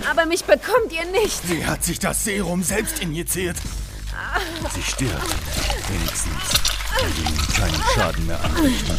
Aber 0.09 0.24
mich 0.26 0.45
bekommt 0.45 0.93
ihr 0.93 1.05
nicht. 1.20 1.43
Sie 1.47 1.66
hat 1.66 1.82
sich 1.84 1.99
das 1.99 2.24
Serum 2.24 2.62
selbst 2.62 3.01
injiziert. 3.03 3.57
Sie 4.74 4.82
stirbt. 4.82 5.22
Wenigstens 5.88 6.32
kann 6.95 7.12
sie 7.16 7.22
ihm 7.22 7.55
keinen 7.55 7.82
Schaden 7.95 8.26
mehr 8.26 8.41
anrichten. 8.45 8.97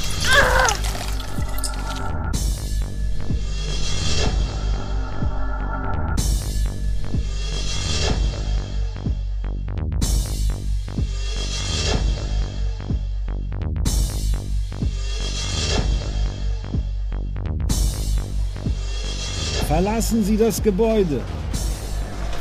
Verlassen 19.72 20.22
Sie 20.26 20.36
das 20.36 20.62
Gebäude. 20.62 21.22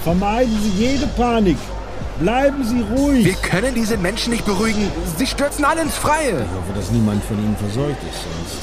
Vermeiden 0.02 0.58
Sie 0.64 0.84
jede 0.84 1.06
Panik. 1.06 1.56
Bleiben 2.18 2.64
Sie 2.64 2.80
ruhig. 2.80 3.24
Wir 3.24 3.34
können 3.34 3.72
diese 3.72 3.96
Menschen 3.96 4.32
nicht 4.32 4.44
beruhigen. 4.44 4.90
Sie 5.16 5.28
stürzen 5.28 5.64
alle 5.64 5.82
ins 5.82 5.94
Freie. 5.94 6.40
Ich 6.40 6.58
hoffe, 6.58 6.72
dass 6.74 6.90
niemand 6.90 7.22
von 7.22 7.38
Ihnen 7.38 7.56
verseucht 7.56 7.98
ist, 8.10 8.22
sonst. 8.24 8.62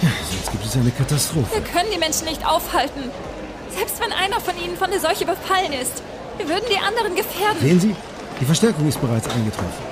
Ja, 0.00 0.10
sonst 0.30 0.52
gibt 0.52 0.64
es 0.64 0.76
eine 0.76 0.92
Katastrophe. 0.92 1.48
Wir 1.52 1.62
können 1.62 1.88
die 1.92 1.98
Menschen 1.98 2.24
nicht 2.26 2.46
aufhalten. 2.46 3.10
Selbst 3.76 4.00
wenn 4.00 4.12
einer 4.12 4.38
von 4.38 4.54
ihnen 4.64 4.76
von 4.76 4.88
der 4.88 5.00
Seuche 5.00 5.26
befallen 5.26 5.72
ist. 5.72 6.04
Wir 6.36 6.48
würden 6.48 6.66
die 6.70 6.78
anderen 6.78 7.16
gefährden. 7.16 7.60
Sehen 7.60 7.80
Sie, 7.80 7.96
die 8.40 8.44
Verstärkung 8.44 8.86
ist 8.86 9.00
bereits 9.00 9.28
eingetroffen. 9.28 9.82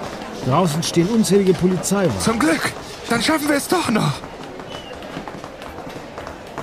Draußen 0.47 0.81
stehen 0.85 1.09
unzählige 1.09 1.55
Polizeiwagen. 1.55 2.21
Zum 2.21 2.39
Glück. 2.39 2.71
Dann 3.09 3.21
schaffen 3.21 3.49
wir 3.49 3.57
es 3.57 3.67
doch 3.67 3.91
noch. 3.91 4.30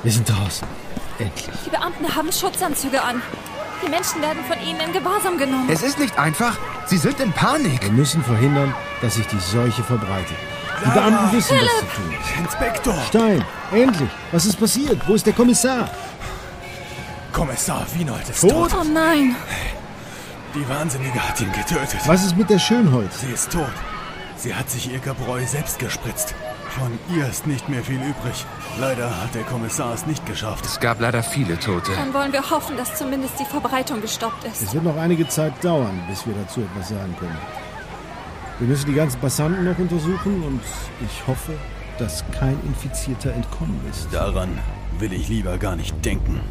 Wir 0.04 0.12
sind 0.12 0.30
draußen. 0.30 0.68
Endlich. 1.20 1.56
Die 1.66 1.70
Beamten 1.70 2.16
haben 2.16 2.32
Schutzanzüge 2.32 3.02
an. 3.02 3.22
Die 3.86 3.90
Menschen 3.90 4.22
werden 4.22 4.44
von 4.48 4.60
ihnen 4.68 4.80
in 4.80 4.94
Gewahrsam 4.94 5.38
genommen. 5.38 5.70
Es 5.70 5.84
ist 5.84 6.00
nicht 6.00 6.18
einfach. 6.18 6.58
Sie 6.86 6.98
sind 6.98 7.20
in 7.20 7.32
Panik. 7.32 7.84
Wir 7.84 7.92
müssen 7.92 8.24
verhindern, 8.24 8.74
dass 9.02 9.16
sich 9.16 9.28
die 9.28 9.40
Seuche 9.40 9.84
verbreitet. 9.84 10.38
Die 10.86 10.90
Beamten 10.90 11.32
wissen, 11.36 11.58
was 11.60 11.80
zu 11.80 11.86
tun 12.02 12.14
ist. 12.14 12.40
Inspektor! 12.40 12.96
Stein, 13.08 13.46
endlich. 13.72 14.10
Was 14.32 14.46
ist 14.46 14.60
passiert? 14.60 15.00
Wo 15.08 15.16
ist 15.16 15.26
der 15.26 15.34
Kommissar? 15.34 15.90
Kommissar 17.34 17.86
Wienold 17.96 18.30
ist 18.30 18.42
Tot? 18.42 18.72
tot. 18.72 18.80
Oh 18.82 18.84
nein. 18.84 19.36
Die 20.54 20.68
Wahnsinnige 20.70 21.20
hat 21.28 21.40
ihn 21.42 21.52
getötet. 21.52 22.00
Was 22.06 22.24
ist 22.26 22.38
mit 22.38 22.50
der 22.50 22.60
Schönholz? 22.60 23.22
Sie 23.22 23.32
ist 23.32 23.52
tot. 23.52 23.70
Sie 24.38 24.54
hat 24.54 24.70
sich 24.70 24.92
ihr 24.92 25.00
Gebräu 25.00 25.44
selbst 25.46 25.80
gespritzt. 25.80 26.36
Von 26.70 27.00
ihr 27.16 27.28
ist 27.28 27.48
nicht 27.48 27.68
mehr 27.70 27.84
viel 27.84 27.96
übrig. 27.96 28.46
Leider 28.80 29.10
hat 29.22 29.34
der 29.34 29.44
Kommissar 29.44 29.96
es 29.96 30.06
nicht 30.06 30.26
geschafft. 30.28 30.64
Es 30.66 30.80
gab 30.80 31.00
leider 31.02 31.24
viele 31.24 31.60
Tote. 31.60 31.92
Dann 31.96 32.14
wollen 32.14 32.32
wir 32.32 32.48
hoffen, 32.48 32.78
dass 32.78 32.96
zumindest 32.96 33.40
die 33.40 33.46
Verbreitung 33.46 34.00
gestoppt 34.00 34.44
ist. 34.44 34.62
Es 34.62 34.74
wird 34.76 34.84
noch 34.84 34.98
einige 34.98 35.28
Zeit 35.28 35.54
dauern, 35.64 36.00
bis 36.08 36.28
wir 36.28 36.36
dazu 36.36 36.62
etwas 36.62 36.90
sagen 36.90 37.16
können. 37.20 37.38
Wir 38.60 38.68
müssen 38.68 38.86
die 38.86 38.94
ganzen 38.94 39.20
Passanten 39.20 39.66
noch 39.66 39.78
untersuchen 39.80 40.44
und 40.44 40.62
ich 41.02 41.28
hoffe, 41.28 41.54
dass 41.98 42.24
kein 42.32 42.60
Infizierter 42.68 43.34
entkommen 43.34 43.80
ist. 43.90 44.08
Daran 44.12 44.60
will 45.00 45.14
ich 45.14 45.30
lieber 45.30 45.58
gar 45.58 45.76
nicht 45.76 46.06
denken. 46.06 46.42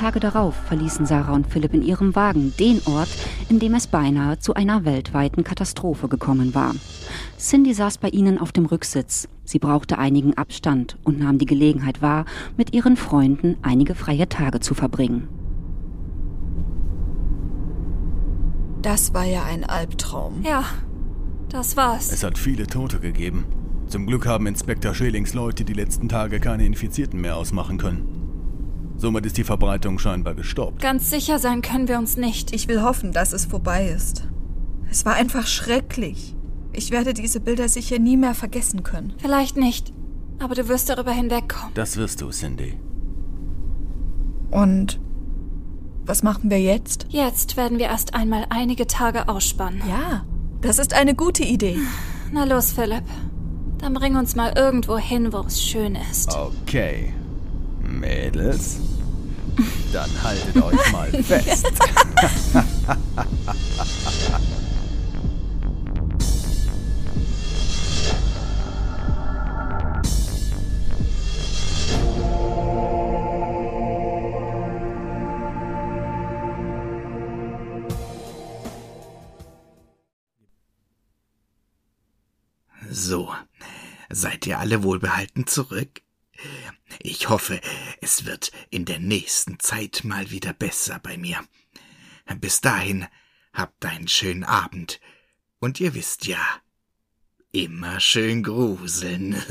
Tage 0.00 0.18
darauf 0.18 0.54
verließen 0.54 1.04
Sarah 1.04 1.34
und 1.34 1.46
Philipp 1.46 1.74
in 1.74 1.82
ihrem 1.82 2.16
Wagen 2.16 2.54
den 2.58 2.80
Ort, 2.86 3.10
in 3.50 3.58
dem 3.58 3.74
es 3.74 3.86
beinahe 3.86 4.38
zu 4.38 4.54
einer 4.54 4.86
weltweiten 4.86 5.44
Katastrophe 5.44 6.08
gekommen 6.08 6.54
war. 6.54 6.74
Cindy 7.38 7.74
saß 7.74 7.98
bei 7.98 8.08
ihnen 8.08 8.38
auf 8.38 8.50
dem 8.50 8.64
Rücksitz. 8.64 9.28
Sie 9.44 9.58
brauchte 9.58 9.98
einigen 9.98 10.38
Abstand 10.38 10.96
und 11.04 11.18
nahm 11.18 11.36
die 11.36 11.44
Gelegenheit 11.44 12.00
wahr, 12.00 12.24
mit 12.56 12.72
ihren 12.72 12.96
Freunden 12.96 13.58
einige 13.60 13.94
freie 13.94 14.26
Tage 14.26 14.60
zu 14.60 14.72
verbringen. 14.72 15.28
Das 18.80 19.12
war 19.12 19.26
ja 19.26 19.44
ein 19.44 19.64
Albtraum. 19.64 20.42
Ja, 20.42 20.64
das 21.50 21.76
war's. 21.76 22.10
Es 22.10 22.24
hat 22.24 22.38
viele 22.38 22.66
Tote 22.66 23.00
gegeben. 23.00 23.44
Zum 23.86 24.06
Glück 24.06 24.26
haben 24.26 24.46
Inspektor 24.46 24.94
Schelings 24.94 25.34
Leute 25.34 25.66
die 25.66 25.74
letzten 25.74 26.08
Tage 26.08 26.40
keine 26.40 26.64
Infizierten 26.64 27.20
mehr 27.20 27.36
ausmachen 27.36 27.76
können. 27.76 28.19
Somit 29.00 29.24
ist 29.24 29.38
die 29.38 29.44
Verbreitung 29.44 29.98
scheinbar 29.98 30.34
gestoppt. 30.34 30.82
Ganz 30.82 31.08
sicher 31.08 31.38
sein 31.38 31.62
können 31.62 31.88
wir 31.88 31.96
uns 31.98 32.18
nicht. 32.18 32.54
Ich 32.54 32.68
will 32.68 32.82
hoffen, 32.82 33.12
dass 33.12 33.32
es 33.32 33.46
vorbei 33.46 33.88
ist. 33.88 34.28
Es 34.90 35.06
war 35.06 35.14
einfach 35.14 35.46
schrecklich. 35.46 36.36
Ich 36.74 36.90
werde 36.90 37.14
diese 37.14 37.40
Bilder 37.40 37.70
sicher 37.70 37.98
nie 37.98 38.18
mehr 38.18 38.34
vergessen 38.34 38.82
können. 38.82 39.14
Vielleicht 39.16 39.56
nicht, 39.56 39.94
aber 40.38 40.54
du 40.54 40.68
wirst 40.68 40.90
darüber 40.90 41.12
hinwegkommen. 41.12 41.72
Das 41.72 41.96
wirst 41.96 42.20
du, 42.20 42.28
Cindy. 42.28 42.78
Und 44.50 45.00
was 46.04 46.22
machen 46.22 46.50
wir 46.50 46.60
jetzt? 46.60 47.06
Jetzt 47.08 47.56
werden 47.56 47.78
wir 47.78 47.86
erst 47.86 48.12
einmal 48.12 48.44
einige 48.50 48.86
Tage 48.86 49.28
ausspannen. 49.30 49.80
Ja, 49.88 50.26
das 50.60 50.78
ist 50.78 50.92
eine 50.92 51.14
gute 51.14 51.42
Idee. 51.42 51.78
Na 52.32 52.44
los, 52.44 52.72
Philipp. 52.72 53.04
Dann 53.78 53.94
bring 53.94 54.16
uns 54.16 54.36
mal 54.36 54.52
irgendwo 54.54 54.98
hin, 54.98 55.32
wo 55.32 55.38
es 55.38 55.62
schön 55.62 55.96
ist. 56.10 56.36
Okay. 56.36 57.14
Mädels, 58.00 58.78
dann 59.92 60.10
haltet 60.22 60.56
euch 60.62 60.92
mal 60.92 61.10
fest. 61.22 61.66
So, 82.92 83.32
seid 84.08 84.46
ihr 84.46 84.58
alle 84.58 84.82
wohlbehalten 84.82 85.46
zurück? 85.46 86.02
Ich 86.98 87.28
hoffe, 87.28 87.60
es 88.00 88.24
wird 88.24 88.50
in 88.70 88.84
der 88.84 88.98
nächsten 88.98 89.58
Zeit 89.60 90.02
mal 90.04 90.30
wieder 90.30 90.52
besser 90.52 90.98
bei 90.98 91.16
mir. 91.16 91.44
Bis 92.40 92.60
dahin 92.60 93.06
habt 93.52 93.84
einen 93.84 94.08
schönen 94.08 94.44
Abend. 94.44 95.00
Und 95.58 95.80
ihr 95.80 95.94
wisst 95.94 96.26
ja, 96.26 96.40
immer 97.52 98.00
schön 98.00 98.42
gruseln. 98.42 99.34